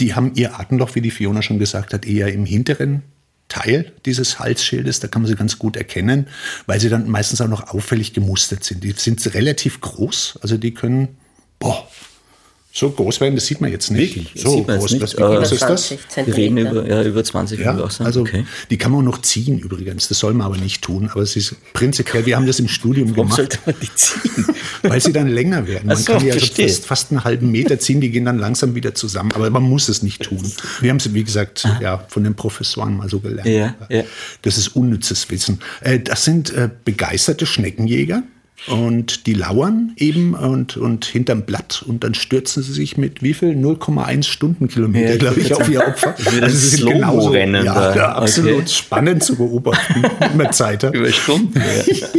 [0.00, 3.02] Die haben ihr Atemloch, wie die Fiona schon gesagt hat, eher im hinteren
[3.48, 6.28] Teil dieses Halsschildes, da kann man sie ganz gut erkennen,
[6.64, 8.84] weil sie dann meistens auch noch auffällig gemustert sind.
[8.84, 11.18] Die sind relativ groß, also die können,
[11.58, 11.86] boah,
[12.78, 14.16] so groß werden, das sieht man jetzt nicht.
[14.16, 14.42] Wirklich?
[14.42, 15.88] So groß, nicht, was, wie groß ist das?
[15.88, 18.44] 20 Wir reden über, ja, über 20 Ja, auch also okay.
[18.70, 20.08] die kann man noch ziehen übrigens.
[20.08, 21.08] Das soll man aber nicht tun.
[21.10, 24.46] Aber es ist prinzipiell, wir haben das im Studium Warum gemacht, sollte man die ziehen?
[24.82, 25.88] weil sie dann länger werden.
[25.88, 28.38] Man Ach so, kann die also fast, fast einen halben Meter ziehen, die gehen dann
[28.38, 29.32] langsam wieder zusammen.
[29.32, 30.40] Aber man muss es nicht tun.
[30.80, 33.48] Wir haben es, wie gesagt, ja, von den Professoren mal so gelernt.
[33.48, 34.04] Ja, ja.
[34.42, 35.60] Das ist unnützes Wissen.
[35.80, 38.22] Äh, Das sind äh, begeisterte Schneckenjäger.
[38.66, 43.32] Und die lauern eben und, und hinterm Blatt und dann stürzen sie sich mit wie
[43.32, 43.50] viel?
[43.50, 46.14] 0,1 Stundenkilometer, Ja, glaube ich, auf ihr Opfer.
[46.18, 47.96] Das wird ein sie sind Slow-Mo-Rennen ja, da.
[47.96, 48.68] ja, absolut Okay.
[48.68, 50.02] spannend zu beobachten,
[50.36, 50.82] man Zeit.
[50.82, 51.58] Über Stunden.
[51.58, 52.06] Ja.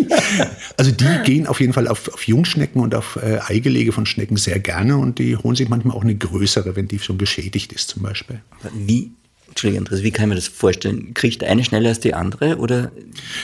[0.78, 4.38] Also die gehen auf jeden Fall auf, auf Jungschnecken und auf äh, Eigelege von Schnecken
[4.38, 7.90] sehr gerne und die holen sich manchmal auch eine größere, wenn die schon geschädigt ist
[7.90, 8.40] zum Beispiel.
[8.74, 9.12] Wie,
[9.50, 11.14] Entschuldigung, Andreas, wie kann ich mir das vorstellen?
[11.14, 12.58] Kriegt eine schneller als die andere?
[12.58, 12.92] Oder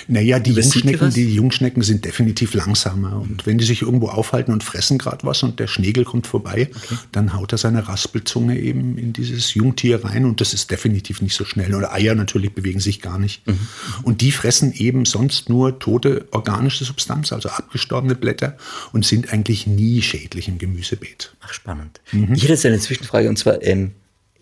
[0.08, 3.20] Naja, die Jungschnecken, die Jungschnecken sind definitiv langsamer.
[3.20, 6.70] Und wenn die sich irgendwo aufhalten und fressen gerade was und der Schnegel kommt vorbei,
[7.12, 11.36] dann haut er seine Raspelzunge eben in dieses Jungtier rein und das ist definitiv nicht
[11.36, 11.74] so schnell.
[11.76, 13.46] Oder Eier natürlich bewegen sich gar nicht.
[13.48, 13.60] Mhm.
[14.04, 18.58] Und die fressen eben sonst nur tote organische Substanz, also abgestorbene Blätter
[18.94, 21.36] und sind eigentlich nie schädlich im Gemüsebeet.
[21.42, 22.02] Ach, spannend.
[22.12, 22.34] Mhm.
[22.34, 23.92] Ich hätte jetzt eine Zwischenfrage und zwar, ähm,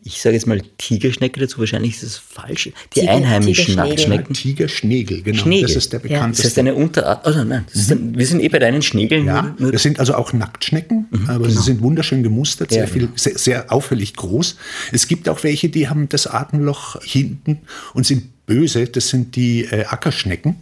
[0.05, 2.69] ich sage jetzt mal Tigerschnecke dazu, wahrscheinlich ist es falsch.
[2.95, 3.75] Die Tiger- einheimischen.
[3.75, 4.33] Nacktschnecken.
[4.35, 5.41] Tigerschnegel, genau.
[5.43, 5.67] Schnegel.
[5.67, 6.03] Das ist der Ja.
[6.03, 6.47] Das bekannteste.
[6.47, 7.25] heißt eine Unterart.
[7.27, 9.25] Oh nein, ist ein, wir sind eh bei deinen Schnegeln.
[9.25, 13.13] Ja, das sind also auch Nacktschnecken, aber sie sind wunderschön gemustert, sehr, Ja, viel, genau.
[13.15, 14.57] sehr, sehr auffällig groß.
[14.91, 17.59] Es gibt auch welche, die haben das Atemloch hinten
[17.93, 18.85] und sind böse.
[18.87, 20.55] Das sind die äh, Ackerschnecken.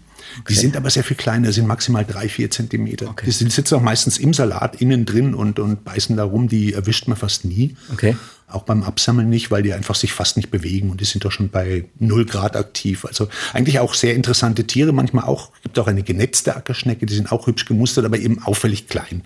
[0.50, 3.16] Die sind aber sehr viel kleiner, sind maximal drei, vier Zentimeter.
[3.26, 6.48] Die sind- sitzen auch meistens im Salat innen drin und, und beißen da rum.
[6.48, 7.76] Die erwischt man fast nie.
[7.92, 8.16] Okay.
[8.48, 11.32] Auch beim Absammeln nicht, weil die einfach sich fast nicht bewegen und die sind doch
[11.32, 13.06] schon bei 0 Grad aktiv.
[13.06, 14.92] Also eigentlich auch sehr interessante Tiere.
[14.92, 18.88] Manchmal auch, gibt auch eine genetzte Ackerschnecke, die sind auch hübsch gemustert, aber eben auffällig
[18.90, 19.24] klein.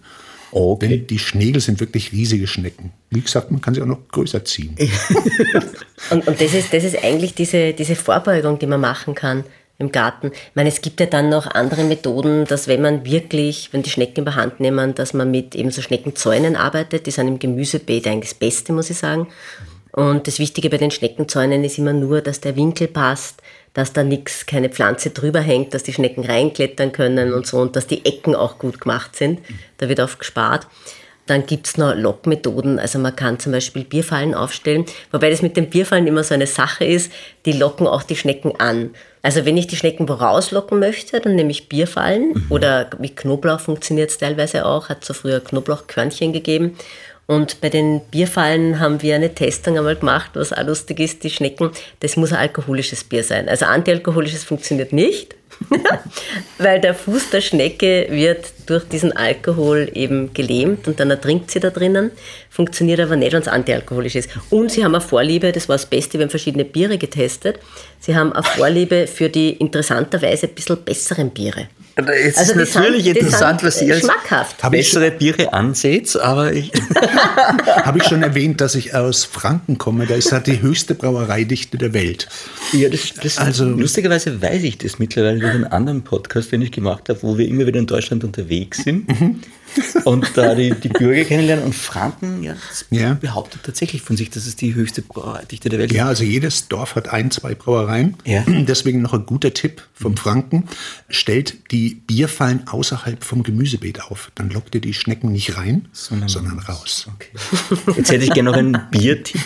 [0.51, 0.87] okay.
[0.89, 2.91] Denn die Schnegel sind wirklich riesige Schnecken.
[3.09, 4.75] Wie gesagt, man kann sie auch noch größer ziehen.
[6.11, 9.43] Und, und das, ist, das ist eigentlich diese, diese Vorbeugung, die man machen kann
[9.77, 10.31] im Garten.
[10.33, 13.89] Ich meine, es gibt ja dann noch andere Methoden, dass wenn man wirklich, wenn die
[13.89, 17.05] Schnecken überhand nehmen, dass man mit eben so Schneckenzäunen arbeitet.
[17.07, 19.27] Die sind im Gemüsebeet eigentlich das Beste, muss ich sagen.
[19.91, 23.41] Und das Wichtige bei den Schneckenzäunen ist immer nur, dass der Winkel passt,
[23.73, 27.75] dass da nichts, keine Pflanze drüber hängt, dass die Schnecken reinklettern können und so und
[27.75, 29.39] dass die Ecken auch gut gemacht sind.
[29.77, 30.67] Da wird oft gespart.
[31.27, 32.77] Dann gibt's noch Lockmethoden.
[32.77, 36.47] Also man kann zum Beispiel Bierfallen aufstellen, wobei das mit den Bierfallen immer so eine
[36.47, 37.11] Sache ist,
[37.45, 38.91] die locken auch die Schnecken an.
[39.25, 42.45] Also wenn ich die Schnecken rauslocken möchte, dann nehme ich Bierfallen mhm.
[42.49, 46.77] oder mit Knoblauch funktioniert es teilweise auch, hat so früher Knoblauchkörnchen gegeben.
[47.25, 51.31] Und bei den Bierfallen haben wir eine Testung einmal gemacht, was auch lustig ist, die
[51.31, 53.49] Schnecken, das muss ein alkoholisches Bier sein.
[53.49, 55.33] Also antialkoholisches funktioniert nicht,
[56.57, 61.59] weil der Fuß der Schnecke wird durch diesen Alkohol eben gelähmt und dann ertrinkt sie
[61.59, 62.11] da drinnen.
[62.49, 64.29] Funktioniert aber nicht, wenn es antialkoholisch ist.
[64.49, 67.59] Und sie haben eine Vorliebe, das war das Beste, wir haben verschiedene Biere getestet.
[67.99, 71.67] Sie haben eine Vorliebe für die interessanterweise ein bisschen besseren Biere.
[71.95, 74.05] Es also ist natürlich sind, interessant, was Sie als
[74.69, 76.71] bessere Biere anseht, aber ich...
[77.67, 80.05] Habe ich schon erwähnt, dass ich aus Franken komme.
[80.05, 82.27] Da ist halt die höchste Brauereidichte der Welt.
[82.73, 86.71] Ja, das, das also, lustigerweise weiß ich das mittlerweile durch einen anderen Podcast, den ich
[86.71, 89.07] gemacht habe, wo wir immer wieder in Deutschland unterwegs sind.
[89.07, 89.41] Mhm
[90.05, 91.65] und da die, die Bürger kennenlernen.
[91.65, 92.55] Und Franken ja,
[92.89, 93.13] ja.
[93.13, 95.97] behauptet tatsächlich von sich, dass es die höchste Brauereidichte der Welt ist.
[95.97, 98.15] Ja, also jedes Dorf hat ein, zwei Brauereien.
[98.25, 98.43] Ja.
[98.47, 100.17] Deswegen noch ein guter Tipp vom mhm.
[100.17, 100.63] Franken.
[101.09, 104.31] Stellt die Bierfallen außerhalb vom Gemüsebeet auf.
[104.35, 107.07] Dann lockt ihr die Schnecken nicht rein, sondern, sondern raus.
[107.15, 107.29] Okay.
[107.97, 109.41] Jetzt hätte ich gerne noch einen Biertipp.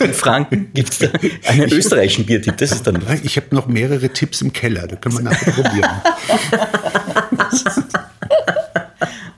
[0.00, 2.56] In Franken gibt es einen österreichischen Biertipp.
[2.58, 3.02] Das ist dann.
[3.22, 5.90] Ich habe noch mehrere Tipps im Keller, da können wir nachher probieren.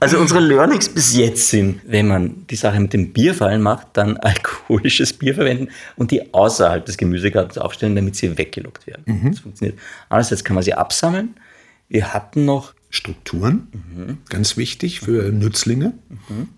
[0.09, 4.17] Also unsere Learnings bis jetzt sind, wenn man die Sache mit dem Bierfallen macht, dann
[4.21, 9.03] alkoholisches Bier verwenden und die außerhalb des Gemüsegartens aufstellen, damit sie weggelockt werden.
[9.05, 9.31] Mhm.
[9.31, 9.77] Das funktioniert.
[10.09, 11.35] Andererseits kann man sie absammeln.
[11.89, 14.17] Wir hatten noch Strukturen, mhm.
[14.29, 15.93] ganz wichtig für Nützlinge.
[16.09, 16.49] Mhm.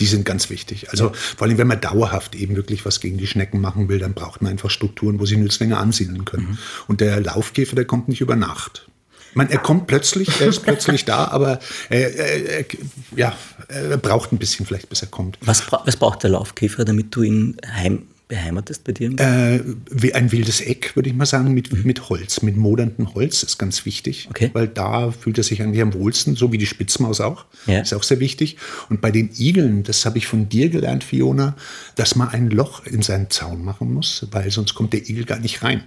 [0.00, 0.90] Die sind ganz wichtig.
[0.90, 4.14] Also vor allem, wenn man dauerhaft eben wirklich was gegen die Schnecken machen will, dann
[4.14, 6.52] braucht man einfach Strukturen, wo sie Nützlinge ansiedeln können.
[6.52, 6.58] Mhm.
[6.88, 8.88] Und der Laufkäfer, der kommt nicht über Nacht.
[9.34, 11.58] Man, er kommt plötzlich, er ist plötzlich da, aber
[11.90, 12.64] er, er,
[13.16, 13.36] ja,
[13.68, 15.38] er braucht ein bisschen vielleicht, bis er kommt.
[15.40, 19.10] Was, was braucht der Laufkäfer, damit du ihn heim beheimatest bei dir?
[19.18, 21.82] Äh, wie ein wildes Eck, würde ich mal sagen, mit, mhm.
[21.84, 24.50] mit Holz, mit moderndem Holz ist ganz wichtig, okay.
[24.52, 27.46] weil da fühlt er sich eigentlich am wohlsten, so wie die Spitzmaus auch.
[27.66, 27.80] Ja.
[27.80, 28.56] Ist auch sehr wichtig.
[28.90, 31.54] Und bei den Igeln, das habe ich von dir gelernt, Fiona,
[31.94, 35.38] dass man ein Loch in seinen Zaun machen muss, weil sonst kommt der Igel gar
[35.38, 35.84] nicht rein.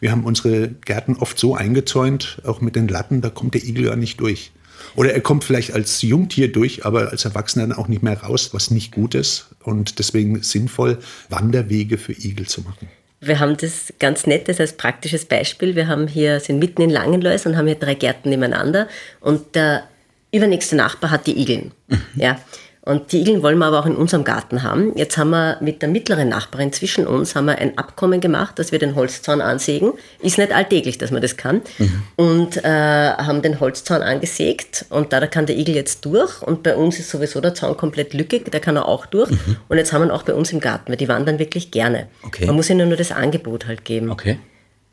[0.00, 3.84] Wir haben unsere Gärten oft so eingezäunt, auch mit den Latten, da kommt der Igel
[3.84, 4.52] gar nicht durch.
[4.94, 8.50] Oder er kommt vielleicht als Jungtier durch, aber als Erwachsener dann auch nicht mehr raus,
[8.52, 9.46] was nicht gut ist.
[9.62, 12.88] Und deswegen sinnvoll, Wanderwege für Igel zu machen.
[13.20, 15.76] Wir haben das ganz Nettes als praktisches Beispiel.
[15.76, 18.88] Wir haben hier, sind mitten in Langenlois und haben hier drei Gärten nebeneinander.
[19.20, 19.84] Und der
[20.32, 21.72] übernächste Nachbar hat die Igeln.
[21.88, 22.00] Mhm.
[22.16, 22.40] Ja.
[22.82, 24.96] Und die Igeln wollen wir aber auch in unserem Garten haben.
[24.96, 28.72] Jetzt haben wir mit der mittleren Nachbarin zwischen uns haben wir ein Abkommen gemacht, dass
[28.72, 29.92] wir den Holzzaun ansägen.
[30.20, 31.60] Ist nicht alltäglich, dass man das kann.
[31.78, 32.02] Mhm.
[32.16, 36.40] Und äh, haben den Holzzaun angesägt und da, da kann der Igel jetzt durch.
[36.40, 39.30] Und bei uns ist sowieso der Zaun komplett lückig, da kann er auch durch.
[39.30, 39.56] Mhm.
[39.68, 42.08] Und jetzt haben wir ihn auch bei uns im Garten, weil die wandern wirklich gerne.
[42.22, 42.46] Okay.
[42.46, 44.10] Man muss ihnen nur das Angebot halt geben.
[44.10, 44.38] Okay.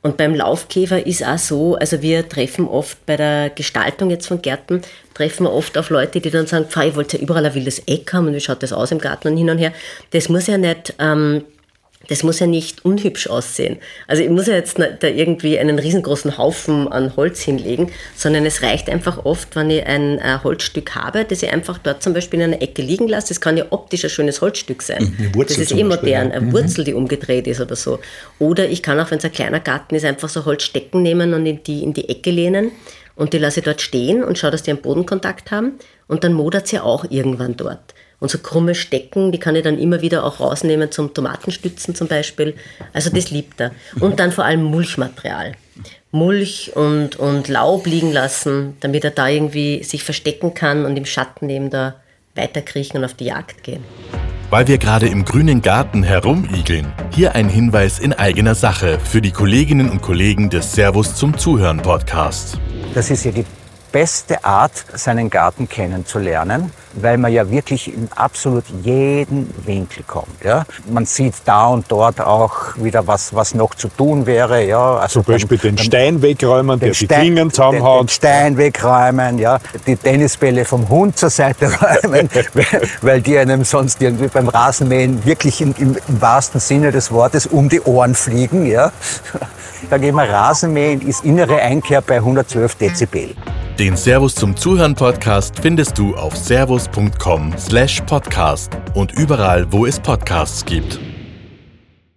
[0.08, 4.42] Und beim Laufkäfer ist auch so, also wir treffen oft bei der Gestaltung jetzt von
[4.42, 4.82] Gärten,
[5.14, 8.14] treffen wir oft auf Leute, die dann sagen, ich wollte ja überall ein wildes Eck
[8.14, 9.74] haben und wie schaut das aus im Garten und hin und her.
[10.12, 11.44] Das muss ja nicht ähm,
[12.08, 13.78] das muss ja nicht unhübsch aussehen.
[14.08, 18.62] Also ich muss ja jetzt da irgendwie einen riesengroßen Haufen an Holz hinlegen, sondern es
[18.62, 22.40] reicht einfach oft, wenn ich ein äh, Holzstück habe, das ich einfach dort zum Beispiel
[22.40, 23.30] in einer Ecke liegen lasse.
[23.30, 25.16] Das kann ja optisch ein schönes Holzstück sein.
[25.18, 26.54] Eine Wurzel das ist eh modern, eine mhm.
[26.54, 28.00] Wurzel, die umgedreht ist oder so.
[28.40, 31.46] Oder ich kann auch, wenn es ein kleiner Garten ist, einfach so Holzstecken nehmen und
[31.46, 32.72] in die, in die Ecke lehnen
[33.16, 35.74] und die lasse ich dort stehen und schaue, dass die einen Bodenkontakt haben
[36.08, 37.94] und dann modert sie auch irgendwann dort.
[38.20, 42.08] Und so krumme Stecken, die kann ich dann immer wieder auch rausnehmen zum Tomatenstützen zum
[42.08, 42.56] Beispiel.
[42.94, 43.72] Also das liebt er.
[44.00, 45.54] Und dann vor allem Mulchmaterial.
[46.12, 51.06] Mulch und, und Laub liegen lassen, damit er da irgendwie sich verstecken kann und im
[51.06, 51.96] Schatten neben da
[52.34, 53.84] weiterkriechen und auf die Jagd gehen.
[54.50, 59.32] Weil wir gerade im grünen Garten herumigeln, hier ein Hinweis in eigener Sache für die
[59.32, 62.58] Kolleginnen und Kollegen des Servus zum Zuhören Podcast.
[62.96, 63.46] Das ist ja die
[63.92, 70.44] beste Art, seinen Garten kennenzulernen, weil man ja wirklich in absolut jeden Winkel kommt.
[70.44, 70.66] Ja?
[70.90, 74.66] Man sieht da und dort auch wieder, was, was noch zu tun wäre.
[74.66, 74.98] Ja?
[74.98, 78.02] Also Zum Beispiel den, den Stein wegräumen, der Stein, die Klingen zusammenhaut.
[78.02, 79.60] Den, den Stein wegräumen, ja?
[79.86, 81.72] die Tennisbälle vom Hund zur Seite
[82.04, 82.30] räumen,
[83.02, 87.48] weil die einem sonst irgendwie beim Rasenmähen wirklich im, im, im wahrsten Sinne des Wortes
[87.48, 88.66] um die Ohren fliegen.
[88.66, 88.92] Ja?
[89.90, 93.36] Da gehen wir Rasenmähen, ist innere Einkehr bei 112 Dezibel.
[93.80, 101.00] Den Servus zum Zuhören Podcast findest du auf servus.com/podcast und überall, wo es Podcasts gibt.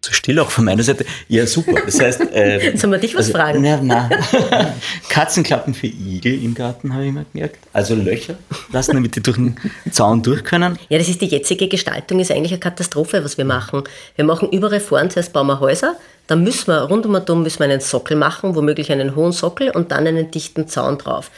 [0.03, 1.05] so still auch von meiner Seite.
[1.29, 1.83] Ja, super.
[1.85, 2.23] Das heißt.
[2.33, 3.61] Äh, Sollen wir dich was also, fragen?
[3.61, 4.09] Na, na.
[5.11, 7.59] Katzenklappen für Igel im Garten, habe ich mal gemerkt.
[7.75, 8.38] Also Löcher
[8.73, 9.57] lassen, damit die durch den
[9.90, 10.79] Zaun durch können.
[10.88, 13.85] Ja, das ist die jetzige Gestaltung, ist eigentlich eine Katastrophe, was wir machen.
[14.16, 15.96] Wir machen überall vorn, zuerst bauen wir Häuser,
[16.31, 19.71] dann müssen wir rund um um müssen wir einen Sockel machen, womöglich einen hohen Sockel
[19.71, 21.29] und dann einen dichten Zaun drauf.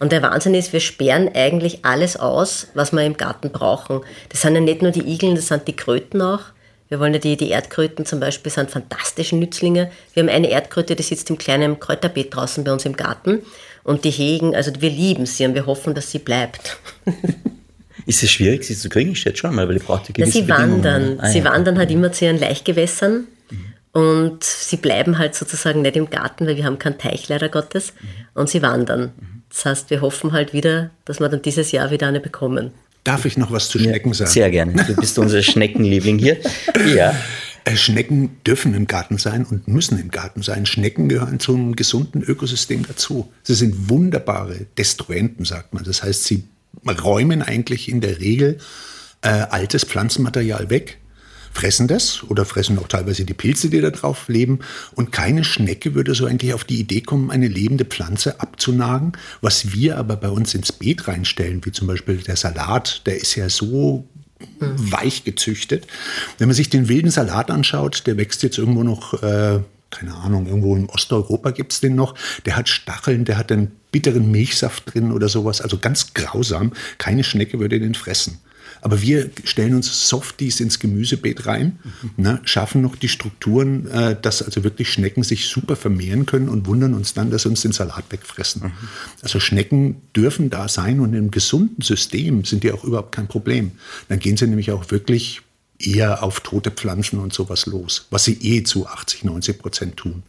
[0.00, 4.00] Und der Wahnsinn ist, wir sperren eigentlich alles aus, was wir im Garten brauchen.
[4.28, 6.40] Das sind ja nicht nur die Igeln, das sind die Kröten auch.
[6.88, 9.92] Wir wollen ja die, die Erdkröten zum Beispiel, sind fantastische Nützlinge.
[10.14, 13.42] Wir haben eine Erdkröte, die sitzt im kleinen Kräuterbeet draußen bei uns im Garten.
[13.84, 16.76] Und die hegen, also wir lieben sie und wir hoffen, dass sie bleibt.
[18.06, 19.12] Ist es schwierig, sie zu kriegen?
[19.12, 20.72] Ich schätze schon mal, weil die braucht ja Ja, gewisse sie Bedingungen.
[20.82, 21.20] wandern.
[21.20, 21.44] Ah, sie ja.
[21.44, 23.28] wandern halt immer zu ihren Laichgewässern
[23.92, 27.92] und sie bleiben halt sozusagen nicht im Garten, weil wir haben keinen Teich leider Gottes
[28.34, 29.12] und sie wandern.
[29.48, 32.72] Das heißt, wir hoffen halt wieder, dass wir dann dieses Jahr wieder eine bekommen.
[33.02, 34.30] Darf ich noch was zu Schnecken sagen?
[34.30, 34.84] Sehr gerne.
[34.84, 36.36] Du bist unser Schneckenliebling hier.
[36.94, 37.14] Ja.
[37.64, 40.66] Äh, Schnecken dürfen im Garten sein und müssen im Garten sein.
[40.66, 43.32] Schnecken gehören zum gesunden Ökosystem dazu.
[43.42, 45.84] Sie sind wunderbare Destruenten, sagt man.
[45.84, 46.44] Das heißt, sie
[46.86, 48.58] räumen eigentlich in der Regel
[49.22, 50.98] äh, altes Pflanzenmaterial weg,
[51.52, 54.60] fressen das oder fressen auch teilweise die Pilze, die da drauf leben.
[54.94, 59.12] Und keine Schnecke würde so eigentlich auf die Idee kommen, eine lebende Pflanze abzunagen.
[59.40, 63.34] Was wir aber bei uns ins Beet reinstellen, wie zum Beispiel der Salat, der ist
[63.34, 64.08] ja so
[64.58, 65.86] weich gezüchtet.
[66.38, 69.60] Wenn man sich den wilden Salat anschaut, der wächst jetzt irgendwo noch, äh,
[69.90, 72.14] keine Ahnung, irgendwo in Osteuropa gibt es den noch.
[72.46, 75.60] Der hat Stacheln, der hat einen bitteren Milchsaft drin oder sowas.
[75.60, 76.72] Also ganz grausam.
[76.98, 78.38] Keine Schnecke würde den fressen.
[78.80, 81.78] Aber wir stellen uns Softies ins Gemüsebeet rein,
[82.16, 86.66] ne, schaffen noch die Strukturen, äh, dass also wirklich Schnecken sich super vermehren können und
[86.66, 88.72] wundern uns dann, dass sie uns den Salat wegfressen.
[89.22, 93.72] Also Schnecken dürfen da sein und im gesunden System sind die auch überhaupt kein Problem.
[94.08, 95.42] Dann gehen sie nämlich auch wirklich
[95.78, 100.22] eher auf tote Pflanzen und sowas los, was sie eh zu 80, 90 Prozent tun.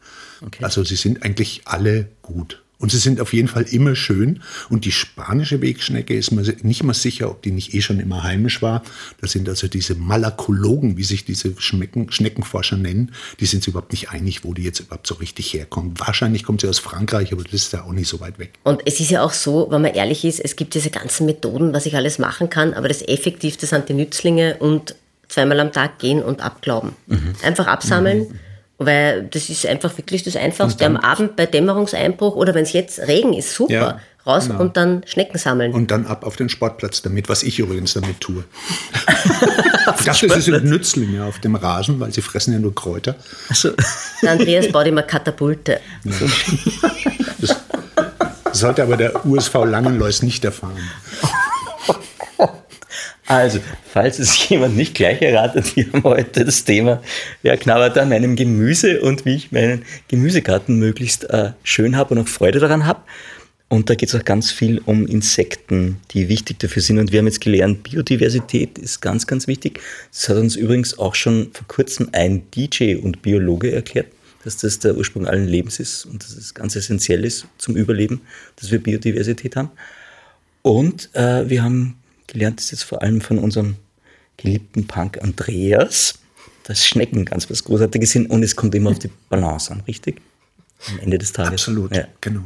[0.61, 2.60] Also sie sind eigentlich alle gut.
[2.81, 4.41] Und sie sind auf jeden Fall immer schön.
[4.69, 8.23] Und die spanische Wegschnecke ist mir nicht mal sicher, ob die nicht eh schon immer
[8.23, 8.81] heimisch war.
[9.21, 13.11] Das sind also diese Malakologen, wie sich diese Schnecken, Schneckenforscher nennen.
[13.39, 15.93] Die sind sich überhaupt nicht einig, wo die jetzt überhaupt so richtig herkommen.
[15.97, 18.53] Wahrscheinlich kommt sie aus Frankreich, aber das ist ja auch nicht so weit weg.
[18.63, 21.73] Und es ist ja auch so, wenn man ehrlich ist, es gibt diese ganzen Methoden,
[21.73, 24.95] was ich alles machen kann, aber das Effektivste sind die Nützlinge und
[25.27, 26.93] zweimal am Tag gehen und abglauben.
[27.43, 28.39] Einfach absammeln,
[28.85, 30.85] weil das ist einfach wirklich das Einfachste.
[30.85, 33.73] Am Abend bei Dämmerungseinbruch oder wenn es jetzt Regen ist, super.
[33.73, 34.59] Ja, Raus genau.
[34.59, 35.73] und dann Schnecken sammeln.
[35.73, 38.43] Und dann ab auf den Sportplatz damit, was ich übrigens damit tue.
[39.99, 43.15] ich dachte, sie sind Nützlinge auf dem Rasen, weil sie fressen ja nur Kräuter.
[43.49, 43.71] Also,
[44.21, 45.79] Der Andreas baut immer Katapulte.
[47.41, 47.55] Das
[48.59, 50.77] sollte aber der USV Langenlois nicht erfahren.
[53.31, 53.59] Also,
[53.93, 57.01] falls es jemand nicht gleich erratet, wir haben heute das Thema,
[57.41, 62.21] wer knabbert an meinem Gemüse und wie ich meinen Gemüsegarten möglichst äh, schön habe und
[62.21, 63.01] auch Freude daran habe.
[63.69, 66.99] Und da geht es auch ganz viel um Insekten, die wichtig dafür sind.
[66.99, 69.79] Und wir haben jetzt gelernt, Biodiversität ist ganz, ganz wichtig.
[70.11, 74.07] Das hat uns übrigens auch schon vor kurzem ein DJ und Biologe erklärt,
[74.43, 78.19] dass das der Ursprung allen Lebens ist und dass es ganz essentiell ist zum Überleben,
[78.57, 79.71] dass wir Biodiversität haben.
[80.63, 82.00] Und äh, wir haben
[82.31, 83.75] gelernt, das jetzt vor allem von unserem
[84.37, 86.15] geliebten Punk Andreas,
[86.63, 90.21] dass Schnecken ganz was Großartiges sind und es kommt immer auf die Balance an, richtig?
[90.89, 91.51] Am Ende des Tages.
[91.53, 92.07] Absolut, Ja.
[92.21, 92.41] genau.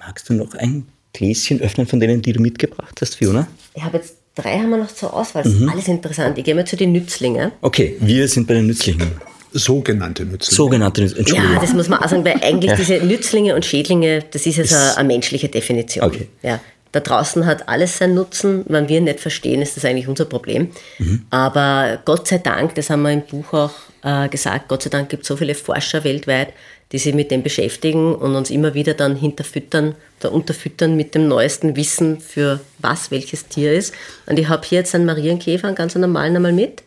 [0.00, 3.46] Magst du noch ein Gläschen öffnen von denen, die du mitgebracht hast, Fiona?
[3.74, 5.44] Ich habe jetzt drei haben wir noch zur Auswahl.
[5.44, 5.52] Mhm.
[5.52, 6.38] Das ist alles interessant.
[6.38, 7.52] Ich gehe mal zu den Nützlingen.
[7.60, 9.12] Okay, wir sind bei den Nützlichen.
[9.52, 10.56] Sogenannte Nützlinge.
[10.56, 11.20] Sogenannte Nützlinge.
[11.20, 11.54] Entschuldigung.
[11.54, 14.64] Ja, das muss man auch sagen, weil eigentlich diese Nützlinge und Schädlinge, das ist ja
[14.64, 16.04] so eine, eine menschliche Definition.
[16.06, 16.28] Okay.
[16.42, 16.58] Ja.
[16.92, 18.64] Da draußen hat alles seinen Nutzen.
[18.68, 20.68] Wenn wir nicht verstehen, ist das eigentlich unser Problem.
[20.98, 21.22] Mhm.
[21.30, 25.08] Aber Gott sei Dank, das haben wir im Buch auch äh, gesagt, Gott sei Dank
[25.08, 26.52] gibt es so viele Forscher weltweit,
[26.92, 31.28] die sich mit dem beschäftigen und uns immer wieder dann hinterfüttern oder unterfüttern mit dem
[31.28, 33.94] neuesten Wissen für was welches Tier ist.
[34.26, 36.82] Und ich habe hier jetzt einen Marienkäfer, einen ganz normalen einmal mit.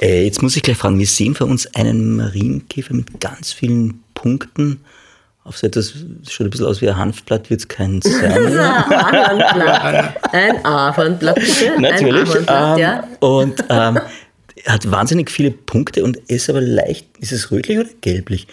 [0.00, 4.02] Äh, jetzt muss ich gleich fragen, wir sehen vor uns einen Marienkäfer mit ganz vielen
[4.14, 4.80] Punkten.
[5.44, 8.56] Auf so etwas, das schaut ein bisschen aus wie ein Hanfblatt, wird es kein sein.
[8.58, 10.32] Ahornblatt.
[10.32, 11.80] Ein Ahornblatt, bitte.
[11.80, 12.30] Natürlich.
[12.36, 13.04] Ein Ahornblatt, ähm, ja.
[13.18, 14.00] Und ähm,
[14.64, 18.46] er hat wahnsinnig viele Punkte und ist aber leicht, ist es rötlich oder gelblich?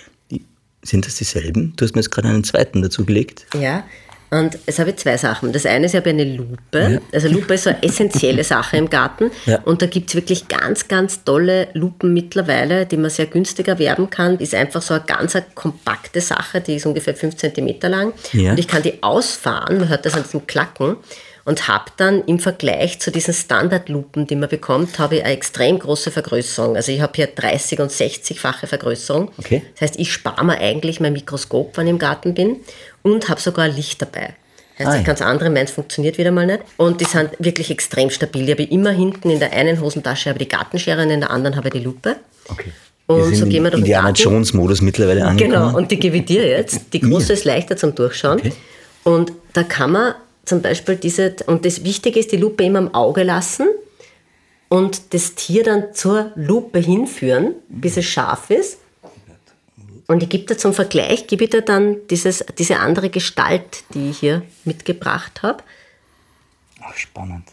[0.82, 1.74] Sind das dieselben?
[1.76, 3.46] Du hast mir jetzt gerade einen zweiten dazugelegt.
[3.60, 3.84] Ja,
[4.32, 5.52] und es habe ich zwei Sachen.
[5.52, 7.02] Das eine ist, ich habe eine Lupe.
[7.12, 9.32] Also Lupe ist so eine essentielle Sache im Garten.
[9.46, 9.60] Ja.
[9.64, 14.10] Und da gibt es wirklich ganz, ganz tolle Lupen mittlerweile, die man sehr günstig erwerben
[14.10, 14.38] kann.
[14.38, 18.14] Ist einfach so eine ganz eine kompakte Sache, die ist ungefähr 5 cm lang.
[18.34, 18.52] Ja.
[18.52, 20.98] Und ich kann die ausfahren, man hört das an diesem Klacken.
[21.50, 25.80] Und habe dann im Vergleich zu diesen Standardlupen, die man bekommt, habe ich eine extrem
[25.80, 26.76] große Vergrößerung.
[26.76, 29.32] Also ich habe hier 30 und 60-fache Vergrößerung.
[29.36, 29.64] Okay.
[29.74, 32.58] Das heißt, ich spare mir eigentlich mein Mikroskop, wenn ich im Garten bin
[33.02, 34.36] und habe sogar ein Licht dabei.
[34.78, 36.60] Das heißt, das ganz andere, meins funktioniert wieder mal nicht.
[36.78, 38.44] Und die sind wirklich extrem stabil.
[38.44, 41.56] Ich habe immer hinten in der einen Hosentasche habe die Gartenschere und in der anderen
[41.56, 42.18] habe ich die Lupe.
[42.48, 42.72] Okay.
[43.08, 44.22] Und so gehen wir durch den Indiana Garten.
[44.22, 45.52] Jones-Modus mittlerweile angekommen.
[45.52, 46.94] Genau, und die gebe ich dir jetzt.
[46.94, 48.38] Die große ist leichter zum Durchschauen.
[48.38, 48.54] Okay.
[49.04, 50.14] Und da kann man
[50.50, 53.68] zum Beispiel diese, und das Wichtige ist, die Lupe immer im Auge lassen
[54.68, 58.80] und das Tier dann zur Lupe hinführen, bis es scharf ist.
[60.08, 64.10] Und ich gebe dir zum Vergleich, gebe ich dir dann dieses, diese andere Gestalt, die
[64.10, 65.64] ich hier mitgebracht habe.
[66.82, 67.46] Ach, spannend.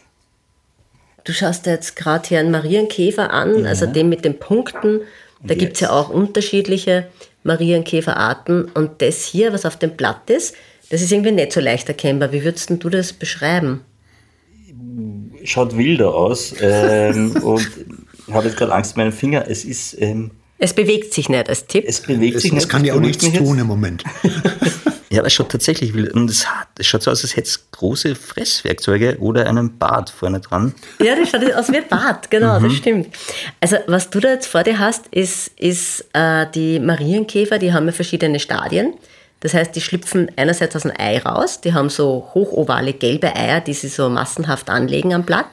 [1.23, 5.01] Du schaust dir jetzt gerade hier einen Marienkäfer an, also den mit den Punkten.
[5.43, 7.07] Da gibt es ja auch unterschiedliche
[7.43, 8.71] Marienkäferarten.
[8.71, 10.55] Und das hier, was auf dem Blatt ist,
[10.89, 12.31] das ist irgendwie nicht so leicht erkennbar.
[12.31, 13.81] Wie würdest denn du das beschreiben?
[15.43, 17.67] Schaut wilder aus ähm, und
[18.27, 19.45] ich habe jetzt gerade Angst mit meinem Finger.
[19.47, 21.85] Es ist, ähm, Es bewegt sich nicht als Tipp.
[21.87, 22.69] es bewegt Es, sich es nicht.
[22.69, 23.43] kann das ja auch nichts mich jetzt.
[23.45, 24.03] tun im Moment.
[25.09, 27.71] Ja, es schaut tatsächlich wild und es, hat, es schaut so aus, als hätte es
[27.71, 30.75] große Fresswerkzeuge oder einen Bart vorne dran.
[31.01, 33.07] Ja, das schaut aus wie ein Bart, genau, das stimmt.
[33.61, 37.85] Also was du da jetzt vor dir hast, ist, ist äh, die Marienkäfer, die haben
[37.85, 38.95] ja verschiedene Stadien.
[39.39, 43.61] Das heißt, die schlüpfen einerseits aus dem Ei raus, die haben so hochovale gelbe Eier,
[43.61, 45.45] die sie so massenhaft anlegen am Blatt.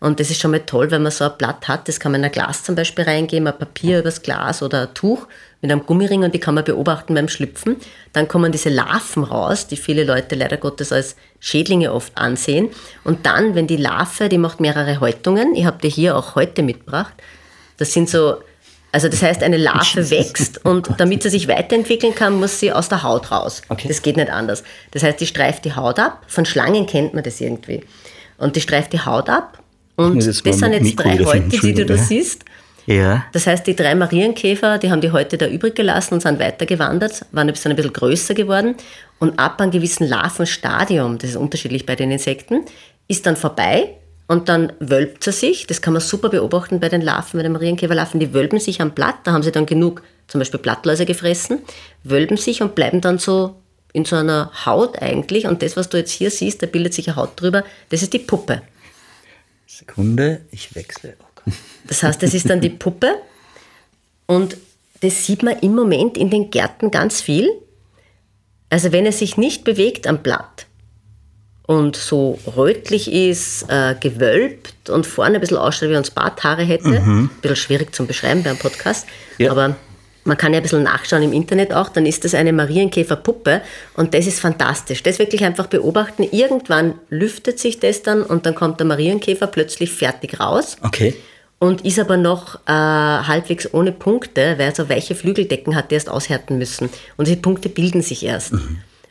[0.00, 1.86] Und das ist schon mal toll, wenn man so ein Blatt hat.
[1.86, 4.94] Das kann man in ein Glas zum Beispiel reingeben, ein Papier übers Glas oder ein
[4.94, 5.26] Tuch
[5.60, 7.76] mit einem Gummiring und die kann man beobachten beim Schlüpfen.
[8.14, 12.70] Dann kommen diese Larven raus, die viele Leute leider Gottes als Schädlinge oft ansehen.
[13.04, 16.62] Und dann, wenn die Larve, die macht mehrere Häutungen, ich habe dir hier auch heute
[16.62, 17.12] mitgebracht,
[17.76, 18.38] das sind so,
[18.92, 22.88] also das heißt, eine Larve wächst und damit sie sich weiterentwickeln kann, muss sie aus
[22.88, 23.62] der Haut raus.
[23.68, 23.88] Okay.
[23.88, 24.64] Das geht nicht anders.
[24.90, 26.22] Das heißt, die streift die Haut ab.
[26.26, 27.84] Von Schlangen kennt man das irgendwie.
[28.38, 29.58] Und die streift die Haut ab.
[29.96, 32.02] Und das sind jetzt Mikro drei Häute, die du da ja.
[32.02, 32.44] siehst.
[32.86, 33.24] Ja.
[33.32, 37.26] Das heißt, die drei Marienkäfer, die haben die Häute da übrig gelassen und sind weitergewandert,
[37.30, 38.74] waren sind ein bisschen größer geworden.
[39.18, 42.64] Und ab einem gewissen Larvenstadium, das ist unterschiedlich bei den Insekten,
[43.06, 43.96] ist dann vorbei
[44.30, 45.66] und dann wölbt sie sich.
[45.66, 48.20] Das kann man super beobachten bei den Larven, bei den Marienkäferlarven.
[48.20, 51.58] Die wölben sich am Blatt, da haben sie dann genug, zum Beispiel Blattläuse gefressen,
[52.04, 53.56] wölben sich und bleiben dann so
[53.92, 55.48] in so einer Haut eigentlich.
[55.48, 58.12] Und das, was du jetzt hier siehst, da bildet sich eine Haut drüber, das ist
[58.12, 58.62] die Puppe.
[59.66, 61.16] Sekunde, ich wechsle.
[61.18, 61.54] Oh Gott.
[61.88, 63.16] Das heißt, das ist dann die Puppe
[64.26, 64.56] und
[65.00, 67.50] das sieht man im Moment in den Gärten ganz viel.
[68.68, 70.66] Also wenn es sich nicht bewegt am Blatt
[71.70, 76.88] und so rötlich ist, äh, gewölbt und vorne ein bisschen ausschaut, wie es Barthaare hätte,
[76.88, 79.06] ein bisschen schwierig zum Beschreiben beim Podcast,
[79.38, 79.52] Ja.
[79.52, 79.76] aber
[80.24, 83.60] man kann ja ein bisschen nachschauen im Internet auch, dann ist das eine Marienkäferpuppe
[83.94, 85.04] und das ist fantastisch.
[85.04, 86.24] Das wirklich einfach beobachten.
[86.24, 91.14] Irgendwann lüftet sich das dann und dann kommt der Marienkäfer plötzlich fertig raus Okay.
[91.60, 95.94] und ist aber noch äh, halbwegs ohne Punkte, weil er so weiche Flügeldecken hat, die
[95.94, 96.90] erst aushärten müssen.
[97.16, 98.54] Und diese Punkte bilden sich erst.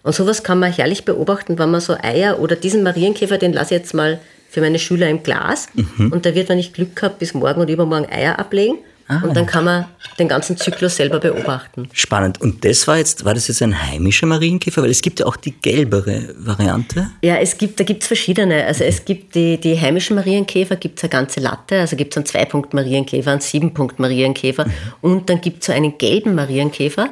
[0.03, 3.75] Und sowas kann man herrlich beobachten, wenn man so Eier oder diesen Marienkäfer, den lasse
[3.75, 4.19] ich jetzt mal
[4.49, 5.67] für meine Schüler im Glas.
[5.97, 8.77] Und der wird, wenn ich Glück habe, bis morgen oder übermorgen Eier ablegen.
[9.23, 9.85] und dann kann man
[10.19, 11.89] den ganzen Zyklus selber beobachten.
[11.93, 12.39] Spannend.
[12.41, 14.83] Und das war jetzt, war das jetzt ein heimischer Marienkäfer?
[14.83, 17.09] Weil es gibt ja auch die gelbere Variante.
[17.23, 18.65] Ja, es gibt, da gibt es verschiedene.
[18.65, 21.79] Also es gibt die, die heimischen Marienkäfer, gibt es eine ganze Latte.
[21.79, 24.67] Also gibt es einen Zwei-Punkt-Marienkäfer, einen Sieben-Punkt-Marienkäfer.
[25.01, 27.09] Und dann gibt es so einen gelben Marienkäfer,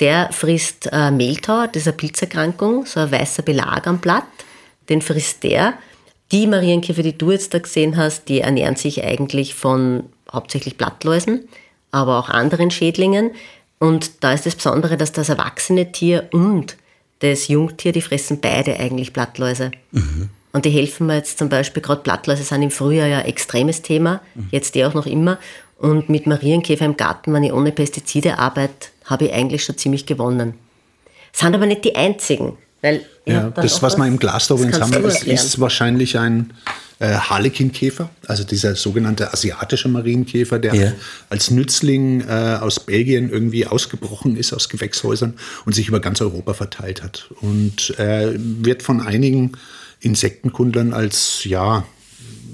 [0.00, 4.24] der frisst äh, Mehltau, das ist eine Pilzerkrankung, so ein weißer Belag am Blatt.
[4.88, 5.74] Den frisst der.
[6.32, 11.48] Die Marienkäfer, die du jetzt da gesehen hast, die ernähren sich eigentlich von hauptsächlich Blattläusen,
[11.90, 13.32] aber auch anderen Schädlingen.
[13.78, 16.76] Und da ist das Besondere, dass das erwachsene Tier und
[17.20, 19.72] das Jungtier, die fressen beide eigentlich Blattläuse.
[20.52, 23.82] Und die helfen mir jetzt zum Beispiel, gerade Blattläuse sind im Frühjahr ja ein extremes
[23.82, 24.20] Thema,
[24.50, 25.38] jetzt die auch noch immer.
[25.78, 30.06] Und mit Marienkäfer im Garten, wenn ich ohne Pestizide arbeite, habe ich eigentlich schon ziemlich
[30.06, 30.54] gewonnen.
[31.32, 32.56] Sind aber nicht die einzigen.
[32.82, 36.18] Weil Ja, das, was wir im Glas da das übrigens kannst haben, ist, ist wahrscheinlich
[36.18, 36.54] ein
[36.98, 40.92] äh, Harlekinkäfer, also dieser sogenannte asiatische Marienkäfer, der Ja.
[41.28, 45.34] als Nützling äh, aus Belgien irgendwie ausgebrochen ist aus Gewächshäusern
[45.66, 47.30] und sich über ganz Europa verteilt hat.
[47.40, 49.52] Und äh, wird von einigen
[50.00, 51.84] Insektenkundlern als ja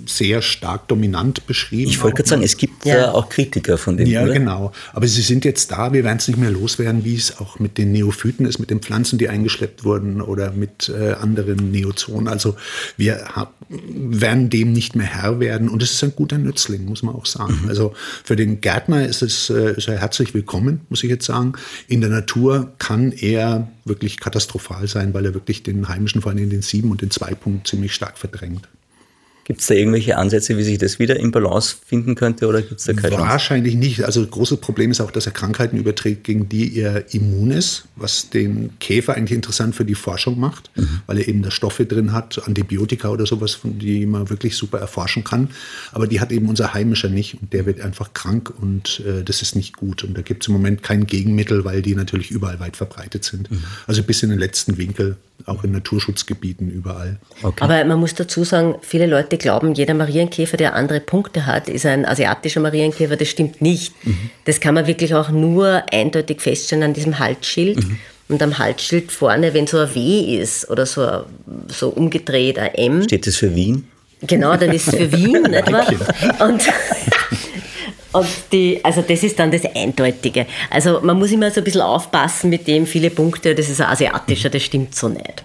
[0.07, 1.91] sehr stark dominant beschrieben.
[1.91, 3.13] Ich wollte gerade sagen, es gibt ja.
[3.13, 4.07] auch Kritiker von dem.
[4.07, 4.35] Ja, oder?
[4.35, 4.73] genau.
[4.93, 7.79] Aber sie sind jetzt da, wir werden es nicht mehr loswerden, wie es auch mit
[7.79, 12.29] den Neophyten ist, mit den Pflanzen, die eingeschleppt wurden oder mit äh, anderen Neozonen.
[12.29, 12.57] Also
[12.97, 13.25] wir
[13.69, 17.27] werden dem nicht mehr Herr werden und es ist ein guter Nützling, muss man auch
[17.27, 17.61] sagen.
[17.63, 17.69] Mhm.
[17.69, 17.95] Also
[18.25, 21.53] für den Gärtner ist es äh, ist er herzlich willkommen, muss ich jetzt sagen.
[21.89, 26.51] In der Natur kann er wirklich katastrophal sein, weil er wirklich den heimischen, vor allem
[26.51, 28.69] den Sieben- und den Zwei-Punkt ziemlich stark verdrängt.
[29.47, 32.81] Gibt es da irgendwelche Ansätze, wie sich das wieder im Balance finden könnte oder gibt
[32.81, 34.05] es da keine Wahrscheinlich nicht.
[34.05, 38.29] Also großes Problem ist auch, dass er Krankheiten überträgt, gegen die er immun ist, was
[38.29, 41.01] den Käfer eigentlich interessant für die Forschung macht, mhm.
[41.07, 44.81] weil er eben da Stoffe drin hat, Antibiotika oder sowas, von die man wirklich super
[44.81, 45.51] erforschen kann.
[45.93, 49.43] Aber die hat eben unser heimischer nicht und der wird einfach krank und äh, das
[49.43, 50.03] ist nicht gut.
[50.03, 53.49] Und da gibt es im Moment kein Gegenmittel, weil die natürlich überall weit verbreitet sind.
[53.49, 53.63] Mhm.
[53.87, 57.19] Also bis in den letzten Winkel auch in Naturschutzgebieten überall.
[57.43, 57.63] Okay.
[57.63, 61.87] Aber man muss dazu sagen, viele Leute glauben, jeder Marienkäfer, der andere Punkte hat, ist
[61.87, 63.17] ein asiatischer Marienkäfer.
[63.17, 63.95] Das stimmt nicht.
[64.05, 64.31] Mhm.
[64.45, 67.79] Das kann man wirklich auch nur eindeutig feststellen an diesem Halsschild.
[67.79, 67.99] Mhm.
[68.29, 71.25] Und am Halsschild vorne, wenn so ein W ist oder so,
[71.69, 73.03] so umgedreht ein M.
[73.05, 73.87] Steht das für Wien?
[74.23, 76.49] Genau, dann ist es für Wien, wahr?
[76.49, 76.63] Und
[78.17, 80.47] und die, also das ist dann das Eindeutige.
[80.71, 83.89] Also man muss immer so ein bisschen aufpassen mit dem, viele Punkte, das ist ein
[83.89, 85.45] asiatischer, das stimmt so nicht.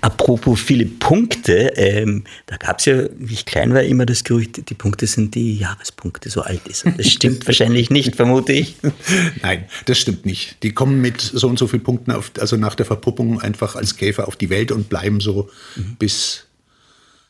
[0.00, 4.68] Apropos viele Punkte, ähm, da gab es ja, wie ich klein war, immer das Gerücht,
[4.68, 6.84] die Punkte sind die Jahrespunkte, so alt ist.
[6.96, 8.74] Das stimmt wahrscheinlich nicht, vermute ich.
[9.42, 10.62] Nein, das stimmt nicht.
[10.62, 13.96] Die kommen mit so und so vielen Punkten, auf, also nach der Verpuppung einfach als
[13.96, 15.96] Käfer auf die Welt und bleiben so, mhm.
[15.98, 16.46] bis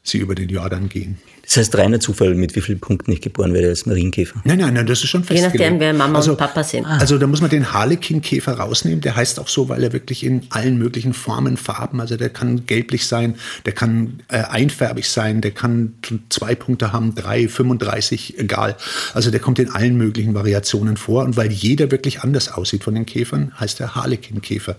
[0.03, 1.18] sie über den Jordan gehen.
[1.49, 4.42] Das heißt reiner Zufall, mit wie vielen Punkten ich geboren werde als Marienkäfer?
[4.44, 5.55] Nein, nein, nein, das ist schon festgelegt.
[5.55, 6.84] Je nachdem, wer Mama also, und Papa sind.
[6.84, 9.01] Also da muss man den Harlequin-Käfer rausnehmen.
[9.01, 12.66] Der heißt auch so, weil er wirklich in allen möglichen Formen, Farben, also der kann
[12.66, 15.94] gelblich sein, der kann äh, einfärbig sein, der kann
[16.28, 18.76] zwei Punkte haben, drei, 35, egal.
[19.14, 21.24] Also der kommt in allen möglichen Variationen vor.
[21.24, 24.76] Und weil jeder wirklich anders aussieht von den Käfern, heißt er Harlequin-Käfer.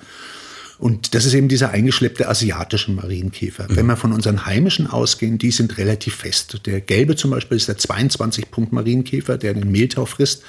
[0.79, 3.67] Und das ist eben dieser eingeschleppte asiatische Marienkäfer.
[3.69, 3.75] Mhm.
[3.75, 6.61] Wenn wir von unseren heimischen ausgehen, die sind relativ fest.
[6.65, 10.43] Der gelbe zum Beispiel ist der 22-Punkt-Marienkäfer, der den Mehltau frisst.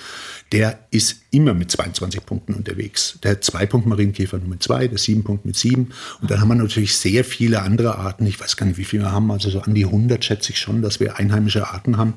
[0.53, 3.19] Der ist immer mit 22 Punkten unterwegs.
[3.25, 5.93] Der 2-Punkt-Marienkäfer nur mit 2, der 7-Punkt mit 7.
[6.21, 8.25] Und dann haben wir natürlich sehr viele andere Arten.
[8.27, 9.33] Ich weiß gar nicht, wie viele wir haben.
[9.33, 12.15] Also so an die 100 schätze ich schon, dass wir einheimische Arten haben,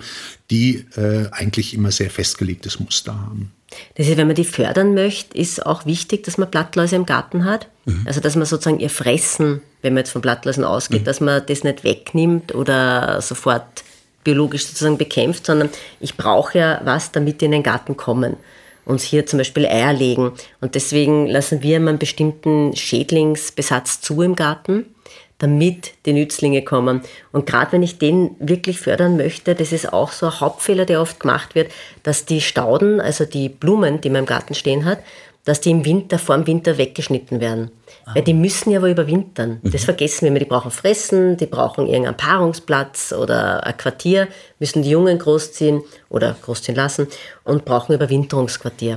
[0.52, 3.52] die äh, eigentlich immer sehr festgelegtes Muster haben.
[3.96, 7.46] Das ist, wenn man die fördern möchte, ist auch wichtig, dass man Blattläuse im Garten
[7.46, 7.68] hat.
[7.86, 8.04] Mhm.
[8.06, 11.06] Also, dass man sozusagen ihr Fressen, wenn man jetzt von Blattläusen ausgeht, mhm.
[11.06, 13.84] dass man das nicht wegnimmt oder sofort
[14.24, 15.70] biologisch sozusagen bekämpft, sondern
[16.00, 18.38] ich brauche ja was, damit die in den Garten kommen.
[18.86, 20.34] Uns hier zum Beispiel Eier legen.
[20.60, 24.86] Und deswegen lassen wir immer einen bestimmten Schädlingsbesatz zu im Garten
[25.44, 27.02] damit die Nützlinge kommen.
[27.34, 31.02] Und gerade wenn ich den wirklich fördern möchte, das ist auch so ein Hauptfehler, der
[31.02, 31.70] oft gemacht wird,
[32.02, 35.00] dass die Stauden, also die Blumen, die man im Garten stehen hat,
[35.44, 37.72] dass die im Winter, vor dem Winter weggeschnitten werden.
[38.06, 38.16] Ah.
[38.16, 39.60] Weil die müssen ja wohl überwintern.
[39.62, 39.72] Mhm.
[39.72, 40.40] Das vergessen wir immer.
[40.40, 44.30] Die brauchen Fressen, die brauchen irgendeinen Paarungsplatz oder ein Quartier,
[44.60, 47.08] müssen die Jungen großziehen oder großziehen lassen
[47.44, 48.96] und brauchen Überwinterungsquartier.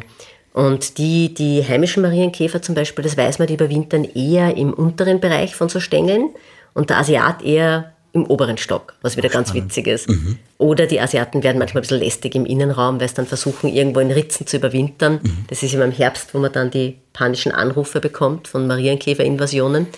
[0.57, 5.21] Und die, die heimischen Marienkäfer zum Beispiel, das weiß man, die überwintern eher im unteren
[5.21, 6.31] Bereich von so Stängeln
[6.73, 10.09] und der Asiat eher im oberen Stock, was wieder ganz witzig ist.
[10.09, 10.39] Mhm.
[10.57, 14.01] Oder die Asiaten werden manchmal ein bisschen lästig im Innenraum, weil sie dann versuchen, irgendwo
[14.01, 15.21] in Ritzen zu überwintern.
[15.23, 15.45] Mhm.
[15.49, 19.89] Das ist immer im Herbst, wo man dann die panischen Anrufe bekommt von Marienkäferinvasionen.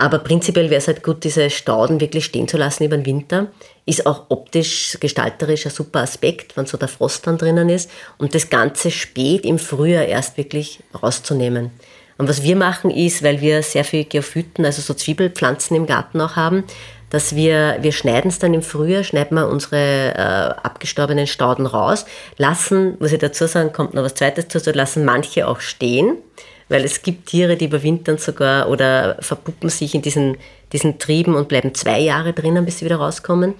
[0.00, 3.48] Aber prinzipiell wäre es halt gut, diese Stauden wirklich stehen zu lassen über den Winter.
[3.84, 7.90] Ist auch optisch, gestalterisch ein super Aspekt, wenn so der Frost dann drinnen ist.
[8.16, 11.70] Und das Ganze spät im Frühjahr erst wirklich rauszunehmen.
[12.16, 16.22] Und was wir machen ist, weil wir sehr viel Geophyten, also so Zwiebelpflanzen im Garten
[16.22, 16.64] auch haben,
[17.10, 20.18] dass wir, wir schneiden es dann im Frühjahr, schneiden wir unsere äh,
[20.62, 22.06] abgestorbenen Stauden raus,
[22.38, 26.16] lassen, muss ich dazu sagen, kommt noch was Zweites dazu, lassen manche auch stehen,
[26.70, 30.38] weil es gibt Tiere, die überwintern sogar oder verpuppen sich in diesen,
[30.72, 33.54] diesen Trieben und bleiben zwei Jahre drinnen, bis sie wieder rauskommen.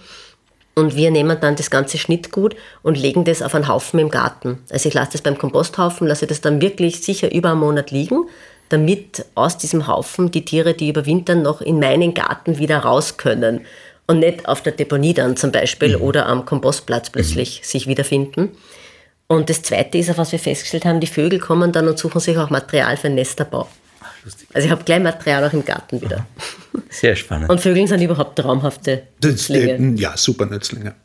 [0.76, 4.60] Und wir nehmen dann das ganze Schnittgut und legen das auf einen Haufen im Garten.
[4.70, 8.28] Also ich lasse das beim Komposthaufen, lasse das dann wirklich sicher über einen Monat liegen,
[8.68, 13.62] damit aus diesem Haufen die Tiere, die überwintern, noch in meinen Garten wieder raus können.
[14.06, 16.02] Und nicht auf der Deponie dann zum Beispiel mhm.
[16.02, 17.64] oder am Kompostplatz plötzlich mhm.
[17.64, 18.50] sich wiederfinden.
[19.30, 22.20] Und das Zweite ist, auf was wir festgestellt haben, die Vögel kommen dann und suchen
[22.20, 23.68] sich auch Material für den Nesterbau.
[24.52, 26.26] Also ich habe gleich Material auch im Garten wieder.
[26.88, 27.48] Sehr spannend.
[27.48, 29.94] Und Vögel sind überhaupt traumhafte Nützlinge.
[30.00, 30.96] Ja, super Nützlinge.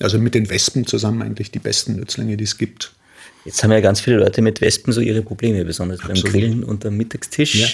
[0.00, 2.92] Also mit den Wespen zusammen eigentlich die besten Nützlinge, die es gibt.
[3.46, 6.24] Jetzt haben ja ganz viele Leute mit Wespen so ihre Probleme, besonders Absolut.
[6.24, 7.54] beim Grillen und am Mittagstisch.
[7.54, 7.68] Ja.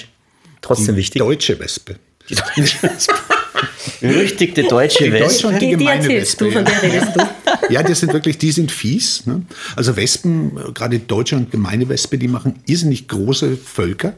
[0.60, 1.18] Trotzdem die wichtig.
[1.18, 1.96] Deutsche Wespe.
[2.28, 3.14] Die deutsche Wespe.
[4.00, 5.28] Berüchtigte deutsche Die Wespe.
[5.28, 6.44] deutsche und die Die, erzählst Wespe.
[6.44, 6.70] du, von ja.
[6.70, 7.20] der redest du.
[7.70, 9.26] Ja, die sind wirklich, die sind fies.
[9.26, 9.42] Ne?
[9.76, 14.14] Also Wespen, gerade deutsche und gemeine Wespe, die machen irrsinnig große Völker.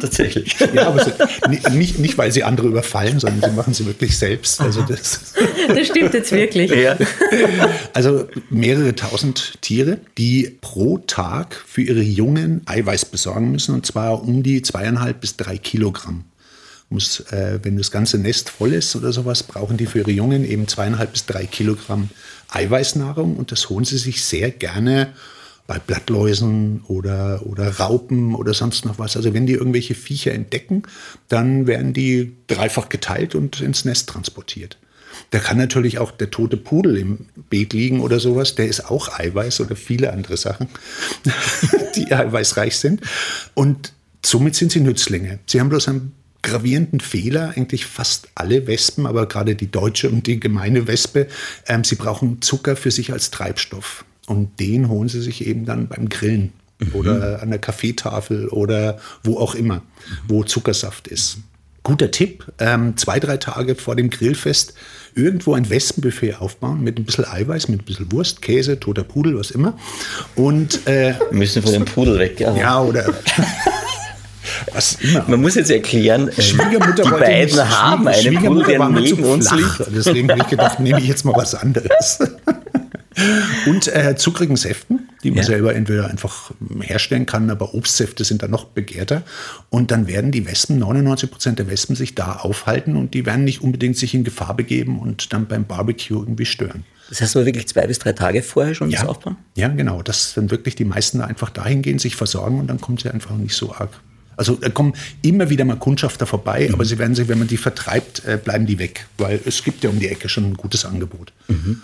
[0.00, 0.56] Tatsächlich.
[0.74, 1.06] Ja, aber
[1.48, 4.60] ni- nicht, nicht, weil sie andere überfallen, sondern sie machen sie wirklich selbst.
[4.60, 5.34] Also, das,
[5.68, 6.70] Das stimmt jetzt wirklich.
[6.72, 6.96] Ja.
[7.92, 14.22] also mehrere tausend Tiere, die pro Tag für ihre Jungen Eiweiß besorgen müssen, und zwar
[14.22, 16.24] um die zweieinhalb bis drei Kilogramm.
[16.90, 20.44] Muss, äh, wenn das ganze Nest voll ist oder sowas, brauchen die für ihre Jungen
[20.44, 22.10] eben zweieinhalb bis drei Kilogramm
[22.48, 25.12] Eiweißnahrung und das holen sie sich sehr gerne
[25.68, 29.16] bei Blattläusen oder, oder Raupen oder sonst noch was.
[29.16, 30.82] Also wenn die irgendwelche Viecher entdecken,
[31.28, 34.78] dann werden die dreifach geteilt und ins Nest transportiert.
[35.30, 38.56] Da kann natürlich auch der tote Pudel im Beet liegen oder sowas.
[38.56, 40.66] Der ist auch Eiweiß oder viele andere Sachen,
[41.94, 43.02] die eiweißreich sind.
[43.54, 43.92] Und
[44.24, 45.38] somit sind sie Nützlinge.
[45.46, 46.12] Sie haben bloß einen
[46.42, 51.26] gravierenden Fehler, eigentlich fast alle Wespen, aber gerade die deutsche und die gemeine Wespe,
[51.66, 54.04] ähm, sie brauchen Zucker für sich als Treibstoff.
[54.26, 56.52] Und den holen sie sich eben dann beim Grillen
[56.92, 59.82] oder an der Kaffeetafel oder wo auch immer,
[60.28, 61.38] wo Zuckersaft ist.
[61.82, 64.74] Guter Tipp, ähm, zwei, drei Tage vor dem Grillfest
[65.14, 69.38] irgendwo ein Wespenbuffet aufbauen mit ein bisschen Eiweiß, mit ein bisschen Wurst, Käse, toter Pudel,
[69.38, 69.76] was immer.
[70.36, 72.38] Und äh, Wir müssen von dem Pudel weg.
[72.38, 72.54] Ja.
[72.54, 73.06] ja, oder
[74.72, 75.24] was immer.
[75.28, 79.24] Man muss jetzt erklären, äh, Schwiegermutter die beiden nicht- haben Pudel, Schwiegermutter war mir neben
[79.24, 79.80] uns flach.
[79.94, 82.18] Deswegen habe ich gedacht, nehme ich jetzt mal was anderes.
[83.66, 85.44] Und äh, zuckrigen Säften, die man Ja.
[85.44, 89.22] selber entweder einfach herstellen kann, aber Obstsäfte sind dann noch begehrter.
[89.68, 93.44] Und dann werden die Wespen, 99 Prozent der Wespen, sich da aufhalten und die werden
[93.44, 96.84] nicht unbedingt sich in Gefahr begeben und dann beim Barbecue irgendwie stören.
[97.10, 99.36] Das heißt aber wirklich zwei bis drei Tage vorher schon das aufbauen?
[99.56, 100.00] Ja, genau.
[100.02, 103.10] Dass dann wirklich die meisten da einfach dahin gehen, sich versorgen und dann kommt sie
[103.10, 103.90] einfach nicht so arg.
[104.40, 106.74] Also da kommen immer wieder mal Kundschafter vorbei, Mhm.
[106.74, 109.84] aber sie werden sich, wenn man die vertreibt, äh, bleiben die weg, weil es gibt
[109.84, 111.32] ja um die Ecke schon ein gutes Angebot.
[111.48, 111.82] Mhm.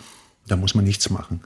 [0.48, 1.40] Da muss man nichts machen.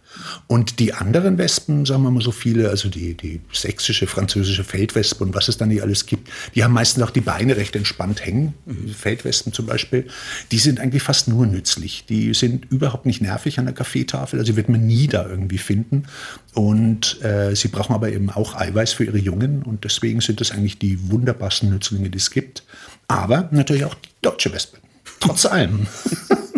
[0.47, 5.25] Und die anderen Wespen, sagen wir mal so viele, also die, die sächsische, französische Feldwespe
[5.25, 8.25] und was es dann nicht alles gibt, die haben meistens auch die Beine recht entspannt
[8.25, 8.53] hängen.
[8.95, 10.07] Feldwespen zum Beispiel.
[10.53, 12.05] Die sind eigentlich fast nur nützlich.
[12.09, 14.39] Die sind überhaupt nicht nervig an der Kaffeetafel.
[14.39, 16.05] Also wird man nie da irgendwie finden.
[16.53, 19.63] Und äh, sie brauchen aber eben auch Eiweiß für ihre Jungen.
[19.63, 22.65] Und deswegen sind das eigentlich die wunderbarsten Nützlinge, die es gibt.
[23.09, 24.79] Aber natürlich auch die deutsche Wespe.
[25.21, 25.87] Trotz allem.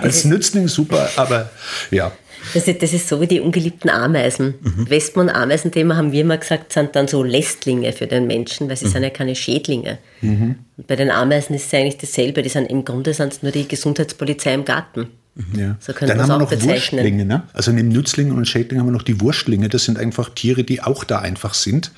[0.00, 1.50] Als Nützling super, aber
[1.90, 2.12] ja.
[2.54, 4.54] Das ist, das ist so wie die ungeliebten Ameisen.
[4.88, 8.76] Wespen- und Ameisenthema haben wir immer gesagt, sind dann so Lästlinge für den Menschen, weil
[8.76, 9.98] sie sind ja keine Schädlinge.
[10.22, 12.42] Und bei den Ameisen ist es eigentlich dasselbe.
[12.42, 15.08] Die sind im Grunde sind es nur die Gesundheitspolizei im Garten.
[15.56, 15.76] Ja.
[15.80, 17.00] So könnte Dann haben wir auch noch bezeichnen.
[17.00, 17.24] Wurstlinge.
[17.24, 17.42] Ne?
[17.52, 19.68] Also neben Nützlingen und Schädlingen haben wir noch die Wurstlinge.
[19.68, 21.92] Das sind einfach Tiere, die auch da einfach sind,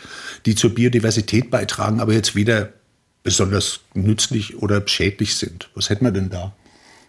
[0.46, 2.70] die zur Biodiversität beitragen, aber jetzt weder
[3.22, 5.70] besonders nützlich oder schädlich sind.
[5.74, 6.52] Was hätten wir denn da?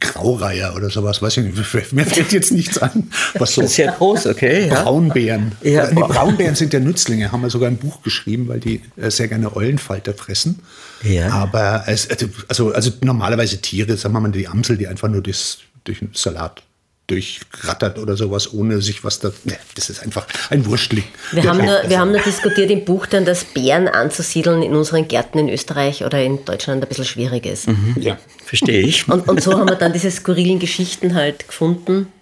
[0.03, 1.93] Graureiher oder sowas, weiß ich nicht.
[1.93, 3.09] Mir fällt jetzt nichts an.
[3.35, 4.67] Was so Sehr groß, okay.
[4.67, 4.83] Ja.
[4.83, 5.53] Braunbären.
[5.63, 5.87] Ja.
[5.87, 9.27] Die Braunbären sind ja Nützlinge, haben wir sogar ein Buch geschrieben, weil die äh, sehr
[9.27, 10.59] gerne Eulenfalter fressen.
[11.03, 11.29] Ja.
[11.29, 12.07] Aber es,
[12.47, 16.11] also, also normalerweise Tiere, sagen wir mal die Amsel, die einfach nur das, durch den
[16.13, 16.61] Salat
[17.07, 19.31] durchrattert oder sowas, ohne sich was da.
[19.43, 21.03] Ne, das ist einfach ein Wurstling.
[21.31, 25.07] Wir haben, nur, wir haben nur diskutiert im Buch dann, dass Bären anzusiedeln in unseren
[25.07, 27.67] Gärten in Österreich oder in Deutschland ein bisschen schwierig ist.
[27.97, 28.17] ja.
[28.53, 29.09] Verstehe ich.
[29.09, 32.13] Und, und so haben wir dann diese skurrilen Geschichten halt gefunden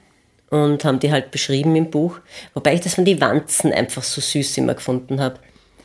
[0.50, 2.20] und haben die halt beschrieben im Buch.
[2.54, 5.40] Wobei ich das von den Wanzen einfach so süß immer gefunden habe.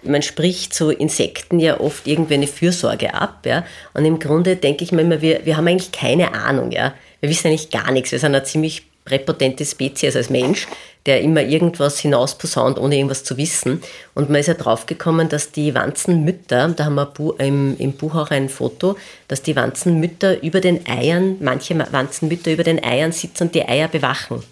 [0.04, 3.66] Man spricht so Insekten ja oft irgendwie eine Fürsorge ab, ja.
[3.92, 6.94] Und im Grunde denke ich mir immer, wir, wir haben eigentlich keine Ahnung, ja.
[7.18, 8.12] Wir wissen eigentlich gar nichts.
[8.12, 10.68] Wir sind eine ziemlich präpotente Spezies als Mensch,
[11.06, 13.80] der immer irgendwas hinausposaunt, ohne irgendwas zu wissen.
[14.14, 18.30] Und man ist ja draufgekommen, dass die Wanzenmütter, da haben wir im, im Buch auch
[18.30, 18.96] ein Foto,
[19.28, 23.88] dass die Wanzenmütter über den Eiern, manche Wanzenmütter über den Eiern sitzen und die Eier
[23.88, 24.42] bewachen.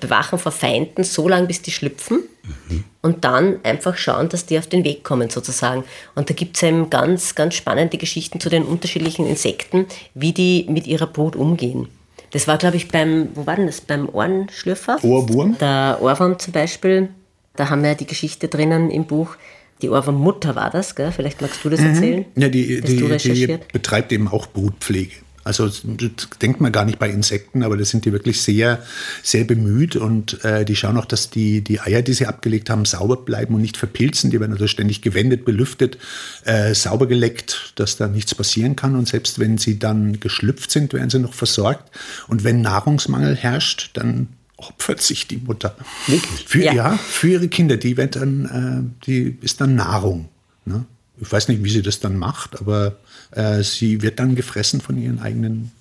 [0.00, 2.22] Bewachen vor Feinden so lange, bis die schlüpfen
[3.02, 5.84] und dann einfach schauen, dass die auf den Weg kommen sozusagen.
[6.14, 10.64] Und da gibt es eben ganz, ganz spannende Geschichten zu den unterschiedlichen Insekten, wie die
[10.68, 11.88] mit ihrer Brut umgehen.
[12.30, 13.80] Das war, glaube ich, beim, wo war denn das?
[13.80, 14.98] Beim Ohrenschlürfer?
[15.02, 15.56] Ohrwurm?
[15.58, 17.08] Der Ohrwurm zum Beispiel,
[17.56, 19.36] da haben wir die Geschichte drinnen im Buch.
[19.82, 21.10] Die Ohrwurmmutter war das, gell?
[21.10, 22.26] Vielleicht magst du das erzählen?
[22.36, 25.12] Ja, die, die, die betreibt eben auch Brutpflege.
[25.50, 28.84] Also das denkt man gar nicht bei Insekten, aber das sind die wirklich sehr,
[29.24, 32.84] sehr bemüht und äh, die schauen auch, dass die, die Eier, die sie abgelegt haben,
[32.84, 34.30] sauber bleiben und nicht verpilzen.
[34.30, 35.98] Die werden also ständig gewendet, belüftet,
[36.44, 38.94] äh, sauber geleckt, dass da nichts passieren kann.
[38.94, 41.90] Und selbst wenn sie dann geschlüpft sind, werden sie noch versorgt.
[42.28, 45.74] Und wenn Nahrungsmangel herrscht, dann opfert sich die Mutter.
[46.46, 46.72] Für, Ja.
[46.74, 46.96] ja.
[46.96, 47.76] für ihre Kinder.
[47.76, 50.28] Die, wird dann, äh, die ist dann Nahrung.
[50.64, 50.84] Ne?
[51.20, 52.90] ich weiß nicht, wie sie das dann macht, aber äh,
[53.62, 55.72] sie wird dann gefressen von ihren eigenen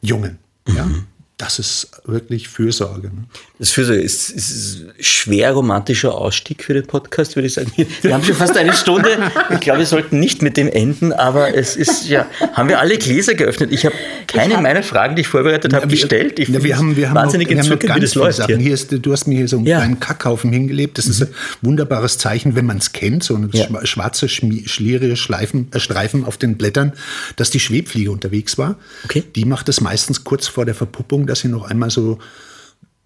[0.00, 0.38] Jungen.
[0.68, 0.84] Ja?
[0.86, 1.06] Mhm.
[1.38, 3.08] Das ist wirklich Fürsorge.
[3.08, 3.24] Ne?
[3.58, 7.70] Das Fürsorge ist, ist ein schwer romantischer Ausstieg für den Podcast, würde ich sagen.
[8.00, 9.18] Wir haben schon fast eine Stunde.
[9.50, 12.96] Ich glaube, wir sollten nicht mit dem enden, aber es ist ja, haben wir alle
[12.96, 13.70] Gläser geöffnet?
[13.70, 13.94] Ich habe
[14.26, 16.38] keine hab- meiner Fragen, die ich vorbereitet habe, gestellt.
[16.38, 18.54] Ich Ja, wir haben, wir haben wahnsinnig entzückend, wie ganz das viele läuft Sachen.
[18.56, 18.64] hier.
[18.64, 19.76] Hier ist, du hast mir hier so einen Ja.
[19.76, 19.82] Mhm.
[19.82, 20.96] kleinen Kackhaufen hingelebt.
[20.96, 21.28] Das ist ein
[21.60, 23.66] wunderbares Zeichen, wenn man es kennt, so eine Ja.
[23.66, 26.94] schwa- schwarze, schlierige Schleifen, äh, Streifen auf den Blättern,
[27.36, 28.76] dass die Schwebfliege unterwegs war.
[29.04, 29.22] Okay.
[29.34, 32.18] Die macht es meistens kurz vor der Verpuppung, dass sie noch einmal so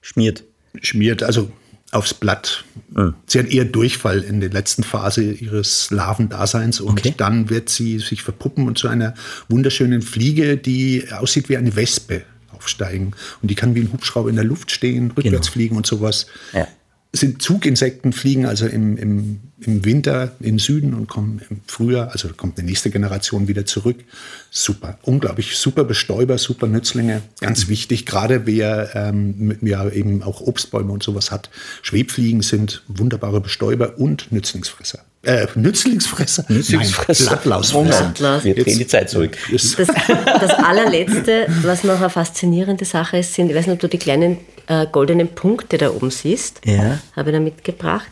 [0.00, 0.44] Schmiert.
[0.80, 1.50] schmiert, also
[1.92, 2.64] aufs Blatt.
[2.90, 3.14] Mhm.
[3.26, 7.14] Sie hat eher Durchfall in der letzten Phase ihres Larvendaseins und Okay.
[7.16, 9.14] dann wird sie sich verpuppen und zu einer
[9.48, 13.12] wunderschönen Fliege, die aussieht wie eine Wespe, aufsteigen.
[13.42, 16.26] Und die kann wie ein Hubschrauber in der Luft stehen, rückwärts fliegen und sowas.
[16.52, 16.64] Genau.
[16.64, 16.70] Ja.
[17.12, 22.28] Sind Zuginsekten, fliegen also im, im, im Winter in Süden und kommen im Frühjahr, also
[22.36, 24.04] kommt eine nächste Generation wieder zurück.
[24.50, 30.92] Super, unglaublich, super Bestäuber, super Nützlinge, ganz wichtig, gerade wer ähm, ja eben auch Obstbäume
[30.92, 31.50] und sowas hat.
[31.82, 35.00] Schwebfliegen sind wunderbare Bestäuber und Nützlingsfresser.
[35.22, 36.44] Äh, Nützlingsfresser?
[36.48, 37.24] Nützlingsfresser.
[37.24, 38.04] Nein, Blattlausfresser.
[38.04, 38.44] Blattlaus.
[38.44, 39.36] Wir drehen Jetzt- die Zeit zurück.
[39.52, 43.88] Das, das allerletzte, was noch eine faszinierende Sache ist, sind, ich weiß nicht, ob du
[43.88, 46.98] die kleinen äh, goldenen Punkte da oben siehst, Ja.
[47.16, 48.06] habe ich da mitgebracht.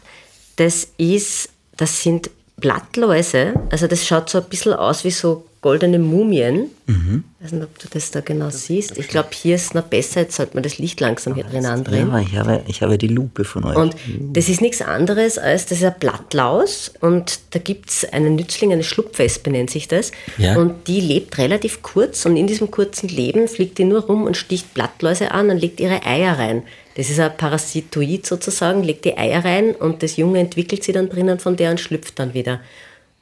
[0.57, 5.99] Das ist, das sind Blattläuse, also das schaut so ein bisschen aus wie so goldene
[5.99, 6.71] Mumien.
[6.87, 8.97] Ich weiß nicht, ob du das da genau siehst.
[8.97, 11.67] Ich glaube, hier ist es noch besser, jetzt sollte man das Licht langsam hier drin
[11.67, 12.09] andrehen.
[12.11, 13.77] Ja, ich habe, ich habe die Lupe von euch.
[13.77, 13.97] Und
[14.33, 18.73] das ist nichts anderes als, das ist ein Blattlaus und da gibt es einen Nützling,
[18.73, 20.13] eine Schlupfwespe nennt sich das.
[20.39, 20.57] Ja.
[20.57, 24.37] Und die lebt relativ kurz und in diesem kurzen Leben fliegt die nur rum und
[24.37, 26.63] sticht Blattläuse an und legt ihre Eier rein.
[26.97, 31.09] Das ist ein Parasitoid sozusagen, legt die Eier rein und das Junge entwickelt sie dann
[31.09, 32.61] drinnen von der und schlüpft dann wieder.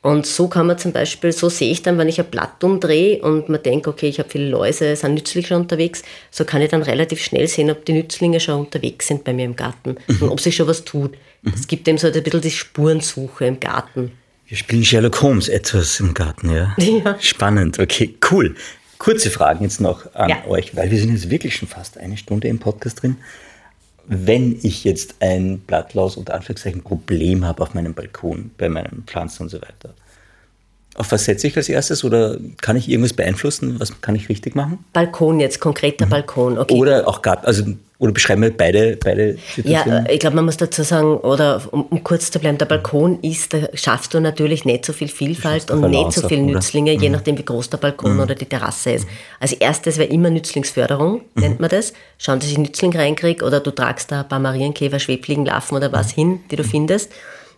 [0.07, 3.21] Und so kann man zum Beispiel, so sehe ich dann, wenn ich ein Blatt umdrehe
[3.23, 6.71] und man denkt, okay, ich habe viele Läuse, sind Nützlinge schon unterwegs, so kann ich
[6.71, 10.23] dann relativ schnell sehen, ob die Nützlinge schon unterwegs sind bei mir im Garten und
[10.23, 11.17] ob sich schon was tut.
[11.53, 14.13] Es gibt eben so ein bisschen die Spurensuche im Garten.
[14.47, 16.73] Wir spielen Sherlock Holmes etwas im Garten, ja?
[16.79, 17.17] Ja.
[17.21, 18.55] Spannend, okay, cool.
[18.99, 20.47] Kurze Fragen jetzt noch an Ja.
[20.47, 23.17] euch, weil wir sind jetzt wirklich schon fast eine Stunde im Podcast drin.
[24.09, 29.45] Wenn ich jetzt ein Blattlaus unter Anführungszeichen Problem habe auf meinem Balkon, bei meinen Pflanzen
[29.45, 29.95] und so weiter,
[30.99, 33.79] auf was setze ich als erstes oder kann ich irgendwas beeinflussen?
[33.79, 34.79] Was kann ich richtig machen?
[34.93, 36.59] Balkon jetzt, konkreter Balkon.
[36.59, 36.75] Okay.
[36.75, 37.65] Oder auch Garten, also
[37.99, 40.07] oder beschreiben wir beide, beide Ja, Situationen?
[40.07, 43.19] äh, ich glaube, man muss dazu sagen, oder um, um kurz zu bleiben, der Balkon
[43.23, 46.49] ist, da schaffst du natürlich nicht so viel Vielfalt und nicht so viele oder?
[46.51, 46.55] Mhm.
[46.57, 49.07] Nützlinge, je nachdem, wie groß der Balkon oder die Terrasse ist.
[49.41, 51.41] Als erstes wäre immer Nützlingsförderung, Mhm.
[51.43, 51.95] nennt man das.
[52.19, 55.93] Schauen, dass ich Nützling reinkriege oder du tragst da ein paar Marienkäfer, Schwebfliegenlarven oder Mhm.
[55.93, 57.11] was hin, die du findest.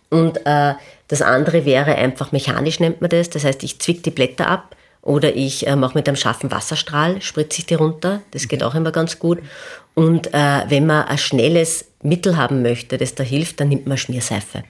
[0.09, 0.73] Und äh,
[1.07, 3.29] das andere wäre einfach mechanisch, nennt man das.
[3.29, 7.21] Das heißt, ich zwick die Blätter ab oder ich äh, mache mit einem scharfen Wasserstrahl,
[7.21, 8.21] spritze ich die runter.
[8.31, 9.39] Das geht auch immer ganz gut.
[9.93, 13.97] Und äh, wenn man ein schnelles Mittel haben möchte, das da hilft, dann nimmt man
[13.97, 14.63] Schmierseife.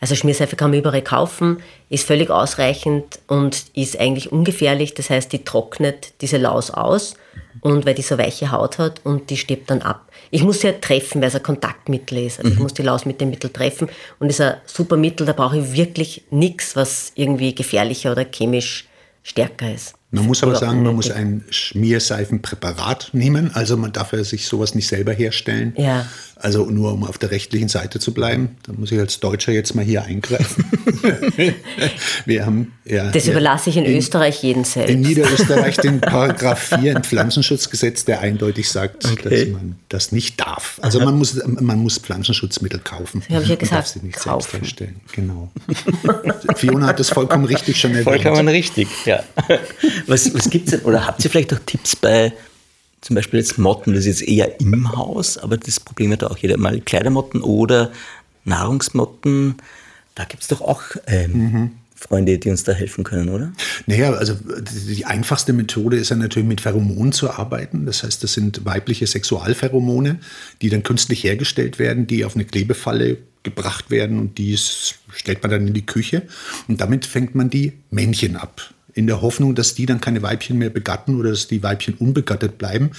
[0.00, 4.92] Also Schmierseife kann man überall kaufen, ist völlig ausreichend und ist eigentlich ungefährlich.
[4.94, 7.14] Das heißt, die trocknet diese Laus aus
[7.62, 10.02] und weil die so weiche Haut hat und die stirbt dann ab.
[10.34, 12.40] Ich muss sie ja treffen, weil es ein Kontaktmittel ist.
[12.40, 15.32] Also ich muss die Laus mit dem Mittel treffen und ist ein super Mittel, da
[15.32, 18.88] brauche ich wirklich nichts, was irgendwie gefährlicher oder chemisch
[19.22, 19.94] stärker ist.
[20.10, 23.52] Man muss aber sagen, man muss ein Schmierseifenpräparat nehmen.
[23.54, 25.72] Also man darf ja sich sowas nicht selber herstellen.
[25.76, 26.04] Ja.
[26.36, 28.56] Also nur um auf der rechtlichen Seite zu bleiben.
[28.66, 30.64] Da muss ich als Deutscher jetzt mal hier eingreifen.
[32.26, 33.10] wir haben ja.
[33.10, 34.90] Das überlasse ich in, Österreich jeden selbst.
[34.90, 39.46] In Niederösterreich den Paragraph 4 im Pflanzenschutzgesetz, der eindeutig sagt, Okay.
[39.46, 40.78] dass man das nicht darf.
[40.82, 43.22] Also man muss, man muss Pflanzenschutzmittel kaufen.
[43.28, 44.50] Ja, hab ich ja Man gesagt, darf sie nicht kaufen.
[44.50, 45.00] selbst herstellen.
[45.12, 45.50] Genau.
[46.56, 48.22] Fiona hat das vollkommen richtig schon erwähnt.
[48.22, 49.22] Vollkommen richtig, ja.
[50.06, 52.32] Was, was gibt es denn, oder habt ihr vielleicht auch Tipps bei
[53.04, 56.38] zum Beispiel jetzt Motten, das ist jetzt eher im Haus, aber das Problem hat auch
[56.38, 57.92] jeder mal Kleidermotten oder
[58.44, 59.56] Nahrungsmotten.
[60.14, 63.52] Da gibt es doch auch ähm, Freunde, die uns da helfen können, oder?
[63.86, 64.34] Naja, also
[64.88, 67.84] die einfachste Methode ist ja natürlich mit Pheromonen zu arbeiten.
[67.84, 70.18] Das heißt, das sind weibliche Sexualpheromone,
[70.62, 75.50] die dann künstlich hergestellt werden, die auf eine Klebefalle gebracht werden und die stellt man
[75.50, 76.22] dann in die Küche
[76.68, 78.72] und damit fängt man die Männchen ab.
[78.94, 82.58] In der Hoffnung, dass die dann keine Weibchen mehr begatten oder dass die Weibchen unbegattet
[82.58, 82.90] bleiben.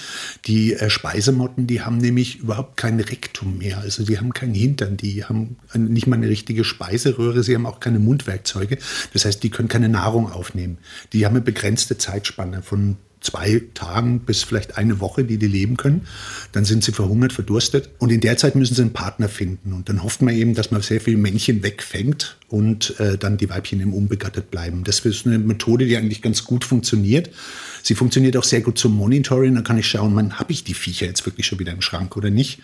[0.46, 3.80] Die äh, Speisemotten, die haben nämlich überhaupt kein Rektum mehr.
[3.80, 7.80] Also die haben keinen Hintern, die haben nicht mal eine richtige Speiseröhre, sie haben auch
[7.80, 8.78] keine Mundwerkzeuge.
[9.14, 10.78] Das heißt, die können keine Nahrung aufnehmen.
[11.14, 15.78] Die haben eine begrenzte Zeitspanne von zwei Tagen bis vielleicht eine Woche, die die leben
[15.78, 16.08] können.
[16.52, 17.90] Dann sind sie verhungert, verdurstet.
[17.98, 19.74] Und in der Zeit müssen sie einen Partner finden.
[19.74, 23.50] Und dann hofft man eben, dass man sehr viele Männchen wegfängt und äh, dann die
[23.50, 24.84] Weibchen eben unbegattet bleiben.
[24.84, 27.30] Das ist eine Methode, die eigentlich ganz gut funktioniert.
[27.84, 29.56] Sie funktioniert auch sehr gut zum Monitoring.
[29.56, 32.16] Da kann ich schauen, man, habe ich die Viecher jetzt wirklich schon wieder im Schrank
[32.16, 32.60] oder nicht.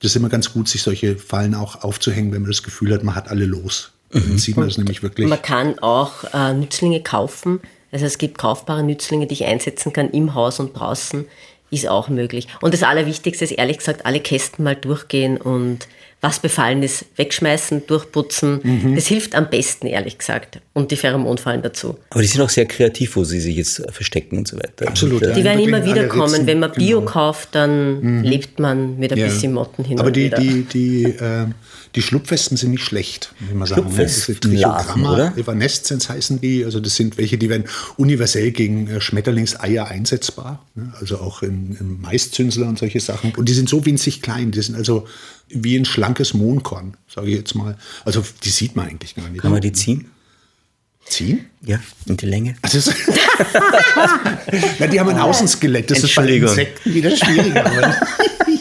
[0.00, 3.04] Das ist immer ganz gut, sich solche Fallen auch aufzuhängen, wenn man das Gefühl hat,
[3.04, 3.92] man hat alle los.
[4.10, 4.38] Dann mhm.
[4.38, 5.28] sieht man das nämlich wirklich.
[5.28, 7.60] Man kann auch äh, Nützlinge kaufen,
[7.94, 11.26] also es gibt kaufbare Nützlinge, die ich einsetzen kann im Haus und draußen,
[11.70, 12.48] ist auch möglich.
[12.60, 15.86] Und das Allerwichtigste ist ehrlich gesagt, alle Kästen mal durchgehen und
[16.24, 18.60] was befallen ist, wegschmeißen, durchputzen.
[18.62, 18.94] Mhm.
[18.94, 20.58] Das hilft am besten, ehrlich gesagt.
[20.72, 21.98] Und die Pheromonfallen dazu.
[22.08, 24.88] Aber die sind auch sehr kreativ, wo sie sich jetzt verstecken und so weiter.
[24.88, 25.20] Absolut.
[25.20, 25.32] Ja.
[25.32, 26.46] Die werden immer wieder kommen.
[26.46, 27.12] Wenn man Bio genau.
[27.12, 28.22] kauft, dann mhm.
[28.22, 29.26] lebt man mit ein ja.
[29.26, 30.00] bisschen Motten hin.
[30.00, 31.46] Aber die, die, die, äh,
[31.94, 33.94] die Schlupfwesten sind nicht schlecht, wie man sagen.
[33.94, 36.64] Das sind Trichogramma, Evanescens heißen die.
[36.64, 37.64] Also das sind welche, die werden
[37.98, 40.64] universell gegen äh, Schmetterlingseier einsetzbar.
[40.74, 40.90] Ne?
[40.98, 43.34] Also auch in, in Maiszünsler und solche Sachen.
[43.36, 44.52] Und die sind so winzig klein.
[44.52, 45.06] Die sind also
[45.54, 47.76] wie ein schlankes Mohnkorn, sage ich jetzt mal.
[48.04, 49.42] Also die sieht man eigentlich gar nicht.
[49.42, 50.10] Kann man die ziehen?
[51.06, 51.46] Ziehen?
[51.62, 52.56] Ja, in die Länge.
[52.62, 52.78] Also
[54.78, 55.90] Na, die haben ein Außenskelett.
[55.90, 57.96] Das ist bei Insekten wieder schwieriger.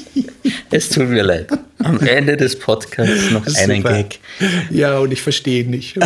[0.69, 1.49] es tut mir leid.
[1.79, 3.93] Am Ende des Podcasts noch einen Super.
[3.93, 4.19] Gag.
[4.69, 5.97] Ja, und ich verstehe nicht.
[5.97, 6.05] Oh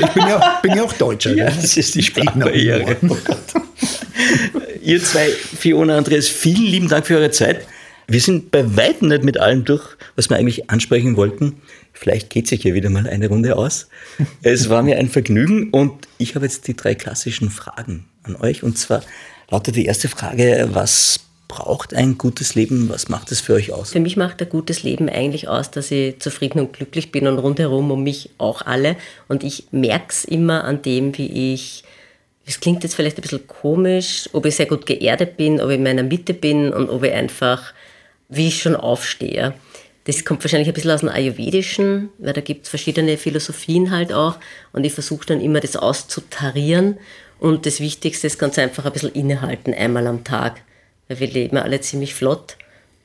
[0.00, 1.34] ich bin ja, bin ja auch Deutscher.
[1.34, 1.52] Ja, ne?
[1.60, 2.96] das ist die Sprachbarriere.
[3.08, 3.16] Oh
[4.82, 7.66] Ihr zwei, Fiona, Andreas, vielen lieben Dank für eure Zeit.
[8.08, 11.60] Wir sind bei weitem nicht mit allem durch, was wir eigentlich ansprechen wollten.
[11.92, 13.88] Vielleicht geht sich hier wieder mal eine Runde aus.
[14.42, 18.62] Es war mir ein Vergnügen und ich habe jetzt die drei klassischen Fragen an euch.
[18.62, 19.02] Und zwar
[19.50, 22.88] lautet die erste Frage, was braucht ein gutes Leben?
[22.88, 23.90] Was macht es für euch aus?
[23.90, 27.38] Für mich macht ein gutes Leben eigentlich aus, dass ich zufrieden und glücklich bin und
[27.38, 28.96] rundherum um mich auch alle.
[29.26, 31.82] Und ich merke es immer an dem, wie ich,
[32.44, 35.76] es klingt jetzt vielleicht ein bisschen komisch, ob ich sehr gut geerdet bin, ob ich
[35.76, 37.72] in meiner Mitte bin und ob ich einfach
[38.28, 39.54] wie ich schon aufstehe.
[40.04, 44.12] Das kommt wahrscheinlich ein bisschen aus dem Ayurvedischen, weil da gibt es verschiedene Philosophien halt
[44.12, 44.38] auch.
[44.72, 46.98] Und ich versuche dann immer das auszutarieren.
[47.40, 50.62] Und das Wichtigste ist ganz einfach ein bisschen innehalten, einmal am Tag.
[51.08, 52.56] Weil wir leben alle ziemlich flott.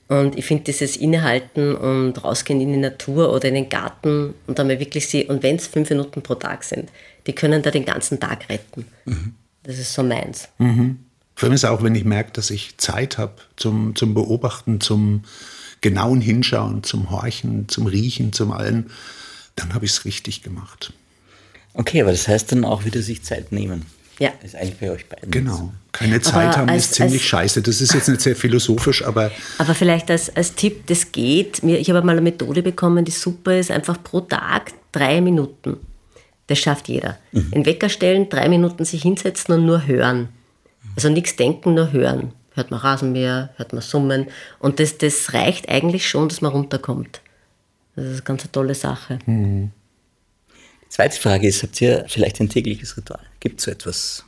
[0.09, 4.59] Und ich finde dieses Innehalten und rausgehen in die Natur oder in den Garten und
[4.59, 6.89] dann mal wirklich sehen, und wenn es fünf Minuten pro Tag sind,
[7.27, 8.85] die können da den ganzen Tag retten.
[9.05, 9.35] Mhm.
[9.63, 10.49] Das ist so meins.
[10.57, 10.99] Mhm.
[11.41, 15.23] Für mich ist auch, wenn ich merke, dass ich Zeit habe zum, zum Beobachten, zum
[15.81, 18.91] genauen Hinschauen, zum Horchen, zum Riechen, zum Allen,
[19.55, 20.93] dann habe ich es richtig gemacht.
[21.73, 23.87] Okay, aber das heißt dann auch wieder sich Zeit nehmen.
[24.19, 24.29] Ja.
[24.39, 25.31] Das ist eigentlich bei euch beiden.
[25.31, 25.73] Genau.
[25.91, 27.63] Keine Zeit aber haben als, ist ziemlich als, scheiße.
[27.63, 29.31] Das ist jetzt nicht sehr philosophisch, aber.
[29.57, 31.63] Aber vielleicht als, als Tipp, das geht.
[31.63, 35.77] Ich habe mal eine Methode bekommen, die super ist, einfach pro Tag drei Minuten.
[36.45, 37.17] Das schafft jeder.
[37.31, 37.51] Mhm.
[37.51, 40.29] In Wecker stellen, drei Minuten sich hinsetzen und nur hören.
[40.95, 42.33] Also nichts denken, nur hören.
[42.53, 44.27] Hört man Rasenmäher, hört man Summen.
[44.59, 47.21] Und das, das reicht eigentlich schon, dass man runterkommt.
[47.95, 49.19] Das ist eine ganz tolle Sache.
[49.25, 49.71] Mhm.
[50.83, 53.21] Die zweite Frage ist, habt ihr vielleicht ein tägliches Ritual?
[53.39, 54.25] Gibt es so etwas?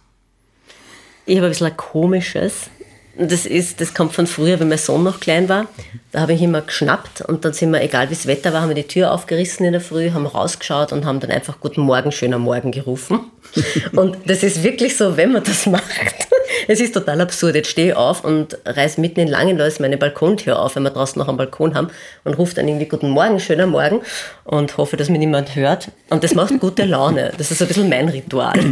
[1.25, 2.69] Ich habe ein bisschen ein komisches.
[3.17, 5.67] Das, ist, das kommt von früher, wenn mein Sohn noch klein war.
[6.11, 8.69] Da habe ich immer geschnappt und dann sind wir, egal wie das Wetter war, haben
[8.69, 12.11] wir die Tür aufgerissen in der Früh, haben rausgeschaut und haben dann einfach Guten Morgen,
[12.11, 13.19] schöner Morgen gerufen.
[13.91, 16.27] und das ist wirklich so, wenn man das macht.
[16.67, 17.55] Es ist total absurd.
[17.55, 21.19] Jetzt stehe ich auf und reiße mitten in Langenlois meine Balkontür auf, wenn wir draußen
[21.19, 21.89] noch einen Balkon haben
[22.23, 24.01] und rufe dann irgendwie Guten Morgen, schöner Morgen
[24.43, 25.89] und hoffe, dass mir niemand hört.
[26.09, 27.31] Und das macht gute Laune.
[27.37, 28.59] Das ist ein bisschen mein Ritual.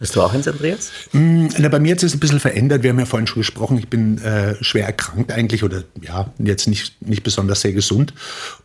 [0.00, 0.90] Bist du auch ins Andreas?
[1.12, 2.82] Mm, na, bei mir hat es ein bisschen verändert.
[2.82, 6.68] Wir haben ja vorhin schon gesprochen, ich bin äh, schwer erkrankt eigentlich oder ja, jetzt
[6.68, 8.14] nicht, nicht besonders sehr gesund.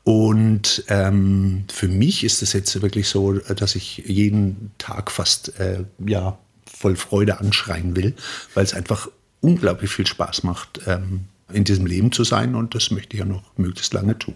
[0.06, 5.84] Und ähm, für mich ist es jetzt wirklich so, dass ich jeden Tag fast äh,
[6.08, 6.38] ja,
[6.76, 8.14] voll Freude anschreien will,
[8.54, 9.10] weil es einfach
[9.42, 12.56] unglaublich viel Spaß macht, ähm, in diesem Leben zu sein.
[12.56, 14.36] Und das möchte ich ja noch möglichst lange tun.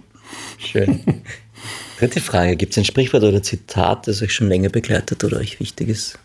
[0.57, 1.23] Schön.
[1.99, 2.55] Dritte Frage.
[2.55, 6.19] Gibt es ein Sprichwort oder Zitat, das euch schon länger begleitet oder euch wichtig ist?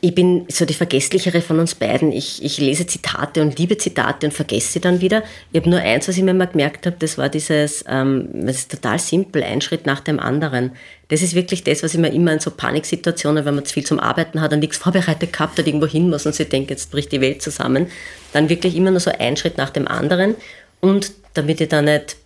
[0.00, 2.10] Ich bin so die Vergesslichere von uns beiden.
[2.10, 5.22] Ich, ich lese Zitate und liebe Zitate und vergesse sie dann wieder.
[5.52, 8.58] Ich habe nur eins, was ich mir mal gemerkt habe, das war dieses, ähm, das
[8.58, 10.72] ist total simpel, ein Schritt nach dem anderen.
[11.08, 13.84] Das ist wirklich das, was ich mir immer in so Paniksituationen, wenn man zu viel
[13.84, 16.90] zum Arbeiten hat und nichts vorbereitet gehabt hat, irgendwo hin muss und sich denkt, jetzt
[16.90, 17.88] bricht die Welt zusammen,
[18.32, 20.34] dann wirklich immer nur so ein Schritt nach dem anderen.
[20.80, 22.16] Und damit ich da nicht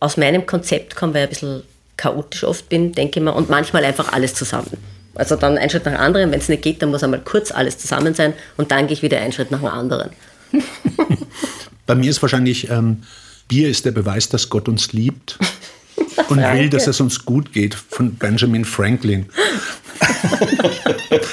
[0.00, 1.62] aus meinem Konzept komme, weil ich ein bisschen
[1.96, 4.99] chaotisch oft bin, denke ich mir, und manchmal einfach alles zusammen.
[5.14, 6.30] Also dann ein Schritt nach dem anderen.
[6.30, 9.02] Wenn es nicht geht, dann muss einmal kurz alles zusammen sein und dann gehe ich
[9.02, 10.10] wieder einen Schritt nach dem anderen.
[11.86, 13.02] Bei mir ist wahrscheinlich, ähm,
[13.48, 15.38] Bier ist der Beweis, dass Gott uns liebt
[16.28, 19.26] und will, dass es uns gut geht, von Benjamin Franklin.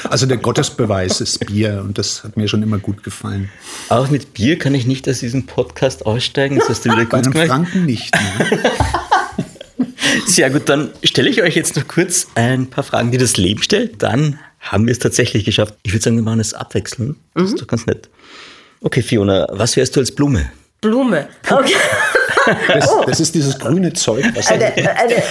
[0.09, 3.49] Also der Gottesbeweis ist Bier und das hat mir schon immer gut gefallen.
[3.89, 6.57] Auch mit Bier kann ich nicht aus diesem Podcast aussteigen.
[6.57, 7.47] Das hast du wieder Bei gut einem gemacht.
[7.47, 8.13] Franken nicht.
[8.15, 8.71] Ne?
[10.27, 13.61] Sehr gut, dann stelle ich euch jetzt noch kurz ein paar Fragen, die das Leben
[13.63, 14.03] stellt.
[14.03, 15.75] Dann haben wir es tatsächlich geschafft.
[15.83, 17.15] Ich würde sagen, wir machen es abwechselnd.
[17.33, 18.09] Das ist doch ganz nett.
[18.81, 20.51] Okay, Fiona, was wärst du als Blume?
[20.81, 21.27] Blume.
[21.49, 21.73] Okay.
[22.69, 24.23] Das, das ist dieses grüne Zeug.
[24.33, 25.21] Was Eine, eine, äh,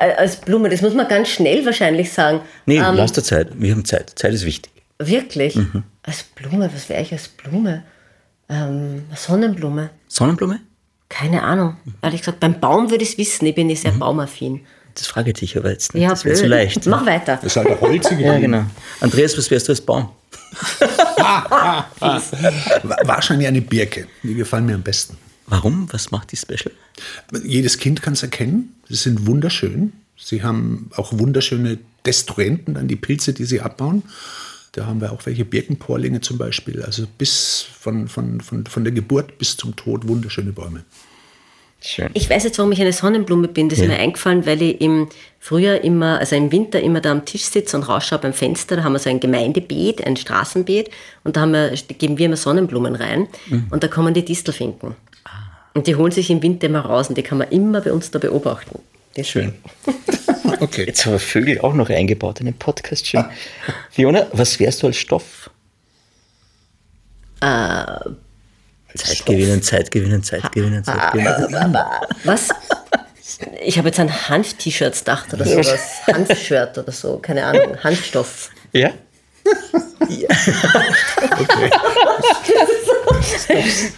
[0.00, 2.42] äh, als Blume, das muss man ganz schnell wahrscheinlich sagen.
[2.66, 3.48] Nee, Ähm, lass dir Zeit.
[3.58, 4.12] Wir haben Zeit.
[4.14, 4.70] Zeit ist wichtig.
[4.98, 5.58] Wirklich?
[6.02, 7.84] Als Blume, was wäre ich als Blume?
[8.50, 9.88] Ähm, Sonnenblume?
[10.08, 10.60] Sonnenblume?
[11.16, 11.76] Keine Ahnung.
[12.02, 13.46] Ehrlich gesagt, beim Baum würde ich es wissen.
[13.46, 14.60] Ich bin nicht sehr baumaffin.
[14.94, 16.02] Das frage ich dich aber jetzt nicht.
[16.02, 16.42] Ja, das wäre blöd.
[16.44, 16.86] zu leicht.
[16.86, 17.36] Mach weiter.
[17.36, 18.22] Das ist halt der holzige.
[18.24, 18.64] Ja, genau.
[19.00, 20.08] Andreas, was wärst du als Baum?
[21.18, 21.86] Wa-
[23.04, 24.06] Wahrscheinlich eine Birke.
[24.22, 25.16] Die gefallen mir am besten.
[25.46, 25.88] Warum?
[25.92, 26.72] Was macht die special?
[27.44, 28.74] Jedes Kind kann es erkennen.
[28.88, 29.92] Sie sind wunderschön.
[30.16, 34.02] Sie haben auch wunderschöne Destruenten, dann die Pilze, die sie abbauen.
[34.72, 36.82] Da haben wir auch welche Birkenporlinge zum Beispiel.
[36.82, 40.84] Also bis von, von, von, von der Geburt bis zum Tod wunderschöne Bäume.
[41.86, 42.08] Schön.
[42.14, 43.68] Ich weiß jetzt, warum ich eine Sonnenblume bin.
[43.68, 47.26] Das ist mir eingefallen, weil ich im Frühjahr immer, also im Winter immer da am
[47.26, 48.76] Tisch sitze und rausschaue beim Fenster.
[48.76, 50.88] Da haben wir so ein Gemeindebeet, ein Straßenbeet
[51.24, 53.28] und da haben wir, geben wir immer Sonnenblumen rein
[53.70, 54.94] und da kommen die Distelfinken.
[55.74, 58.10] Und die holen sich im Winter immer raus und die kann man immer bei uns
[58.10, 58.78] da beobachten.
[59.14, 59.54] Das Schön.
[60.60, 60.84] Okay.
[60.86, 63.06] Jetzt haben wir Vögel auch noch eingebaut in den Podcast.
[63.06, 63.24] Schön.
[63.90, 65.50] Fiona, was wärst du als Stoff?
[68.96, 71.76] Zeit gewinnen, Zeit gewinnen, Zeit gewinnen, Zeit gewinnen.
[72.24, 72.48] Was?
[73.62, 75.80] Ich habe jetzt an Hanf-T-Shirts gedacht oder sowas.
[76.06, 77.76] Hanfshirt oder so, keine Ahnung.
[77.82, 78.50] Hanfstoff.
[78.72, 78.92] Ja?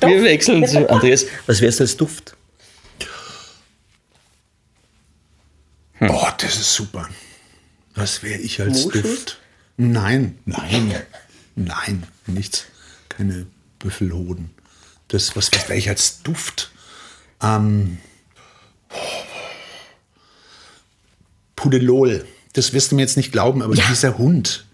[0.01, 1.27] Wir wechseln zu Andreas.
[1.47, 2.35] Was wärst du als Duft?
[6.01, 7.09] Oh, das ist super.
[7.95, 9.03] Was wäre ich als Moschus?
[9.03, 9.39] Duft?
[9.77, 10.95] Nein, nein,
[11.55, 12.67] nein, nichts.
[13.09, 13.47] Keine
[13.79, 14.51] Büffelhoden.
[15.09, 16.71] Das, was, was wäre ich als Duft?
[17.43, 17.99] Ähm,
[21.55, 22.25] Pudelol.
[22.53, 24.67] Das wirst du mir jetzt nicht glauben, aber dieser Hund,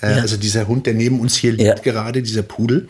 [0.00, 1.74] äh, also dieser Hund, der neben uns hier liegt Ja.
[1.74, 2.88] gerade, dieser Pudel,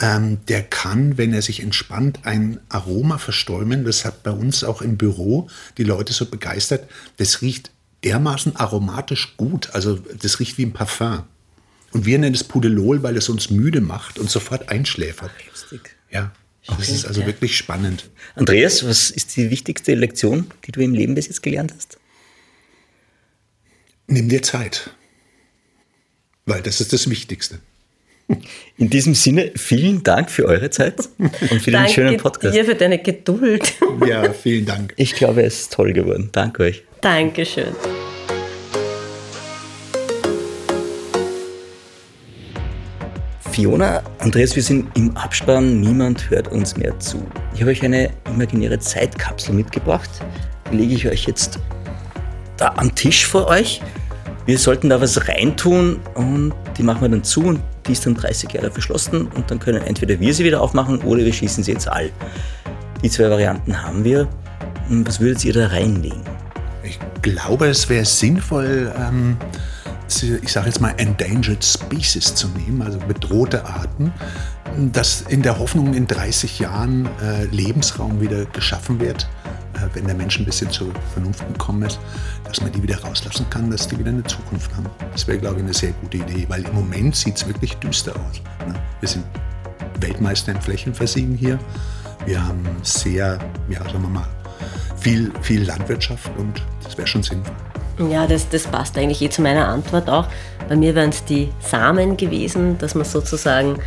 [0.00, 3.84] ähm, der kann, wenn er sich entspannt, ein Aroma verstäumen.
[3.84, 6.88] Das hat bei uns auch im Büro die Leute so begeistert.
[7.16, 7.70] Das riecht
[8.02, 9.70] dermaßen aromatisch gut.
[9.72, 11.22] Also das riecht wie ein Parfum.
[11.92, 15.30] Und wir nennen es Pudelol, weil es uns müde macht und sofort einschläfert.
[16.14, 16.32] Ja,
[16.66, 18.10] das ist also wirklich spannend.
[18.36, 21.98] Andreas, was ist die wichtigste Lektion, die du im Leben bis jetzt gelernt hast?
[24.06, 24.90] Nimm dir Zeit.
[26.46, 27.58] Weil das ist das Wichtigste.
[28.78, 32.56] In diesem Sinne, vielen Dank für eure Zeit und für den Danke schönen Podcast.
[32.56, 33.74] dir für deine Geduld.
[34.06, 34.94] Ja, vielen Dank.
[34.96, 36.30] Ich glaube, es ist toll geworden.
[36.32, 36.82] Danke euch.
[37.02, 37.74] Dankeschön.
[43.54, 45.80] Fiona, Andreas, wir sind im Abspann.
[45.80, 47.24] Niemand hört uns mehr zu.
[47.54, 50.10] Ich habe euch eine imaginäre Zeitkapsel mitgebracht.
[50.72, 51.60] Die lege ich euch jetzt
[52.56, 53.80] da am Tisch vor euch.
[54.44, 58.16] Wir sollten da was reintun und die machen wir dann zu und die ist dann
[58.16, 61.70] 30 Jahre verschlossen und dann können entweder wir sie wieder aufmachen oder wir schießen sie
[61.70, 62.10] ins All.
[63.04, 64.26] Die zwei Varianten haben wir.
[64.90, 66.22] Und Was würdet ihr da reinlegen?
[66.82, 69.36] Ich glaube, es wäre sinnvoll, ähm,
[70.22, 74.12] ich sage jetzt mal Endangered Species zu nehmen, also bedrohte Arten,
[74.92, 79.28] dass in der Hoffnung in 30 Jahren äh, Lebensraum wieder geschaffen wird,
[79.74, 81.98] äh, wenn der Mensch ein bisschen zur Vernunft gekommen ist,
[82.44, 84.86] dass man die wieder rauslassen kann, dass die wieder eine Zukunft haben.
[85.12, 88.12] Das wäre, glaube ich, eine sehr gute Idee, weil im Moment sieht es wirklich düster
[88.12, 88.40] aus.
[88.66, 88.74] Ne?
[89.00, 89.24] Wir sind
[90.00, 91.58] Weltmeister im Flächenversiegen hier.
[92.26, 93.38] Wir haben sehr,
[93.68, 94.28] ja, sagen wir mal,
[94.96, 97.54] viel, viel Landwirtschaft und das wäre schon sinnvoll.
[97.98, 100.26] Ja, das, das passt eigentlich eh zu meiner Antwort auch.
[100.68, 103.78] Bei mir wären es die Samen gewesen, dass man sozusagen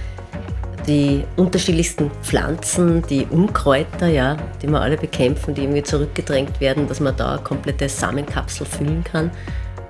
[0.88, 7.02] die unterschiedlichsten Pflanzen, die Unkräuter, ja, die wir alle bekämpfen, die irgendwie zurückgedrängt werden, dass
[7.02, 9.30] man da eine komplette Samenkapsel füllen kann.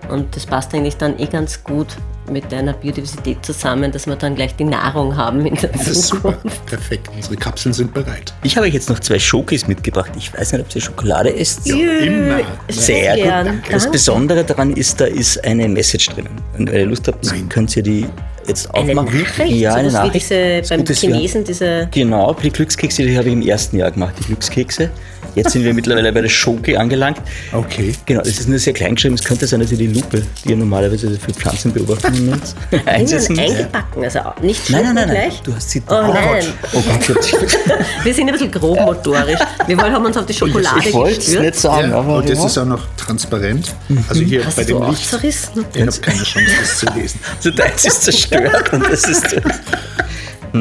[0.09, 1.95] Und das passt eigentlich dann eh ganz gut
[2.29, 6.07] mit einer Biodiversität zusammen, dass wir dann gleich die Nahrung haben in der Das ist
[6.07, 6.33] super.
[6.33, 6.65] Zukunft.
[6.65, 7.09] Perfekt.
[7.15, 8.33] Unsere Kapseln sind bereit.
[8.43, 10.11] Ich habe euch jetzt noch zwei Schokis mitgebracht.
[10.17, 11.67] Ich weiß nicht, ob ihr Schokolade isst.
[11.67, 12.39] Immer.
[12.69, 13.23] Sehr gut.
[13.23, 13.61] gern.
[13.69, 13.91] Das Danke.
[13.91, 16.29] Besondere daran ist, da ist eine Message drinnen.
[16.57, 18.05] Und wenn ihr Lust habt, könnt ihr die
[18.47, 19.21] jetzt Eine aufmachen.
[19.23, 20.29] Nachricht, Ja, eine sowas wie Nachricht.
[20.31, 24.23] diese beim Chinesen, diese Genau, die Glückskekse, die habe ich im ersten Jahr gemacht, die
[24.25, 24.89] Glückskekse.
[25.37, 27.21] Jetzt sind wir mittlerweile bei der Schoki angelangt.
[27.53, 27.93] Okay.
[28.07, 29.13] Genau, es ist nur sehr klein geschrieben.
[29.13, 32.55] Es könnte sein, dass ihr die Lupe, die ihr normalerweise für Pflanzenbeobachtungen nutzt,
[32.87, 35.15] einsetzen eingebacken, also auch nicht Nein, nein, nein, nein.
[35.29, 35.41] gleich.
[35.43, 35.83] Du hast sie.
[35.87, 36.43] Oh, nein.
[36.73, 37.57] Oh Gott, ich hab dich-
[38.03, 39.39] Wir sind ein bisschen grob motorisch.
[39.67, 42.27] Wir wollen- haben uns auf die Schokolade ich wollte es nicht sagen, Ja, aber und
[42.29, 42.45] das ja.
[42.47, 43.75] ist auch noch transparent.
[44.09, 45.07] Also hier Hast bei dem auch Licht.
[45.07, 45.63] zerrissen?
[45.73, 47.19] Ich habe keine Chance, das zu lesen.
[47.37, 49.35] Also deins ist zerstört und das ist.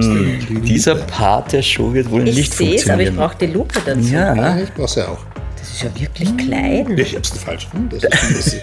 [0.03, 3.16] Hm, dieser Part der Show wird wohl Ich nicht sehe es, aber ich funktionieren.
[3.16, 4.09] brauche die Lupe dazu.
[4.12, 5.18] ja, ich brauche ja auch.
[5.59, 6.97] Das ist ja wirklich klein.
[6.99, 7.88] Ich hab's falsch rum.
[7.90, 8.62] Das ist.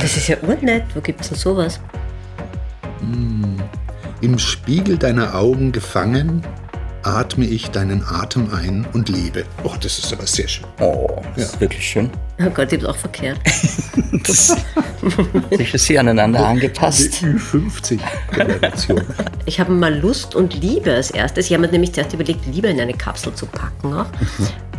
[0.00, 0.84] Das ist ja urnett.
[0.94, 1.78] Wo gibt es denn sowas?
[4.20, 6.42] Im Spiegel deiner Augen gefangen,
[7.04, 9.44] atme ich deinen Atem ein und lebe.
[9.62, 10.66] Oh, das ist aber sehr schön.
[10.80, 12.10] oh, das ist wirklich schön.
[12.40, 13.38] Oh Gott, ich habe auch verkehrt.
[14.26, 14.56] Das
[15.50, 17.22] sich sehr aneinander Die angepasst.
[17.22, 19.02] Ü50-Generation.
[19.46, 21.46] Ich habe mal Lust und Liebe als erstes.
[21.46, 24.06] Ich habe mir nämlich zuerst überlegt, Liebe in eine Kapsel zu packen auch.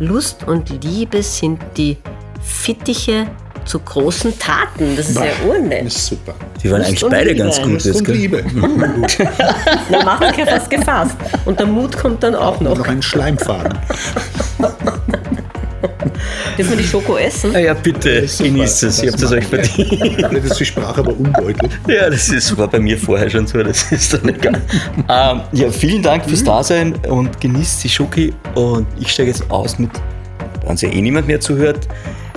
[0.00, 1.96] Lust und Liebe sind die
[2.42, 3.28] Fittiche
[3.66, 4.96] zu großen Taten.
[4.96, 5.86] Das ist ja Das urnett.
[5.86, 6.34] ist super.
[6.62, 7.42] Die waren Lust eigentlich beide Liebe.
[7.44, 7.72] ganz gut.
[7.72, 8.14] Lust jetzt, und gell?
[8.16, 8.44] Liebe.
[9.90, 11.16] Na, machen wir fast gefasst.
[11.44, 12.78] Und der Mut kommt dann auch noch.
[12.78, 13.76] Noch ein Schleimfaden.
[16.56, 17.54] Dürfen wir die Schoko essen?
[17.54, 19.02] Ah ja, bitte, genießt es.
[19.02, 20.22] Ihr habt es euch verdient.
[20.22, 21.70] Das ist die Sprache aber undeutlich.
[21.86, 24.60] Ja, das ist, war bei mir vorher schon so, das ist dann egal.
[25.08, 28.32] ähm, ja, vielen Dank fürs Dasein und genießt die Schoki.
[28.54, 29.90] Und ich steige jetzt aus mit,
[30.64, 31.86] uns ja eh niemand mehr zuhört,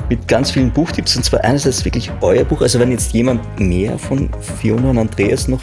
[0.10, 1.16] mit ganz vielen Buchtipps.
[1.16, 2.62] Und zwar einerseits wirklich euer Buch.
[2.62, 4.30] Also wenn jetzt jemand mehr von
[4.60, 5.62] Fiona und Andreas noch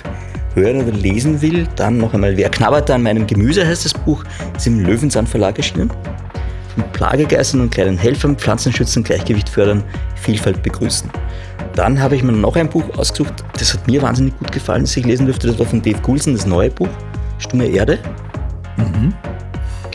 [0.55, 4.25] hören oder lesen will, dann noch einmal, wer knabbert an meinem Gemüse heißt das Buch,
[4.57, 5.91] ist im Löwenzahn Verlag erschienen.
[6.75, 9.83] Von Plagegeistern und kleinen Helfern, Pflanzen schützen, Gleichgewicht fördern,
[10.15, 11.11] Vielfalt begrüßen.
[11.75, 14.97] Dann habe ich mir noch ein Buch ausgesucht, das hat mir wahnsinnig gut gefallen, das
[14.97, 15.47] ich lesen durfte.
[15.47, 16.89] Das war von Dave Coulson, das neue Buch,
[17.39, 17.99] Stumme Erde.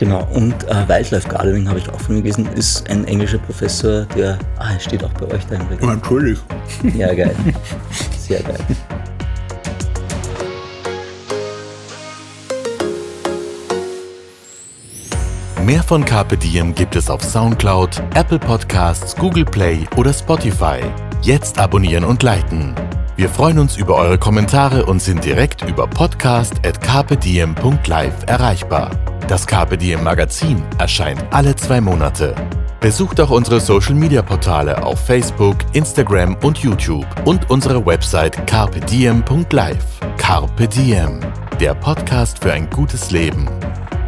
[0.02, 4.04] Genau, und äh, Wildlife Gardening habe ich auch von ihm gelesen, ist ein englischer Professor,
[4.16, 5.94] der, ah, er steht auch bei euch da im Regal.
[5.94, 6.40] Natürlich.
[6.96, 7.36] Ja, geil.
[8.18, 8.58] Sehr geil.
[15.64, 20.80] Mehr von Carpe Diem gibt es auf Soundcloud, Apple Podcasts, Google Play oder Spotify.
[21.20, 22.74] Jetzt abonnieren und liken.
[23.14, 28.90] Wir freuen uns über eure Kommentare und sind direkt über podcast.carpediem.live erreichbar.
[29.28, 32.34] Das Carpe Diem Magazin erscheint alle zwei Monate.
[32.80, 39.84] Besucht auch unsere Social Media Portale auf Facebook, Instagram und YouTube und unsere Website carpediem.live.
[40.16, 41.20] Carpe Diem,
[41.60, 43.48] der Podcast für ein gutes Leben.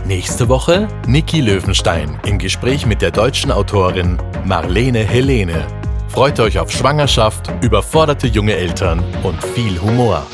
[0.05, 5.67] Nächste Woche Niki Löwenstein im Gespräch mit der deutschen Autorin Marlene Helene.
[6.09, 10.27] Freut euch auf Schwangerschaft, überforderte junge Eltern und viel Humor.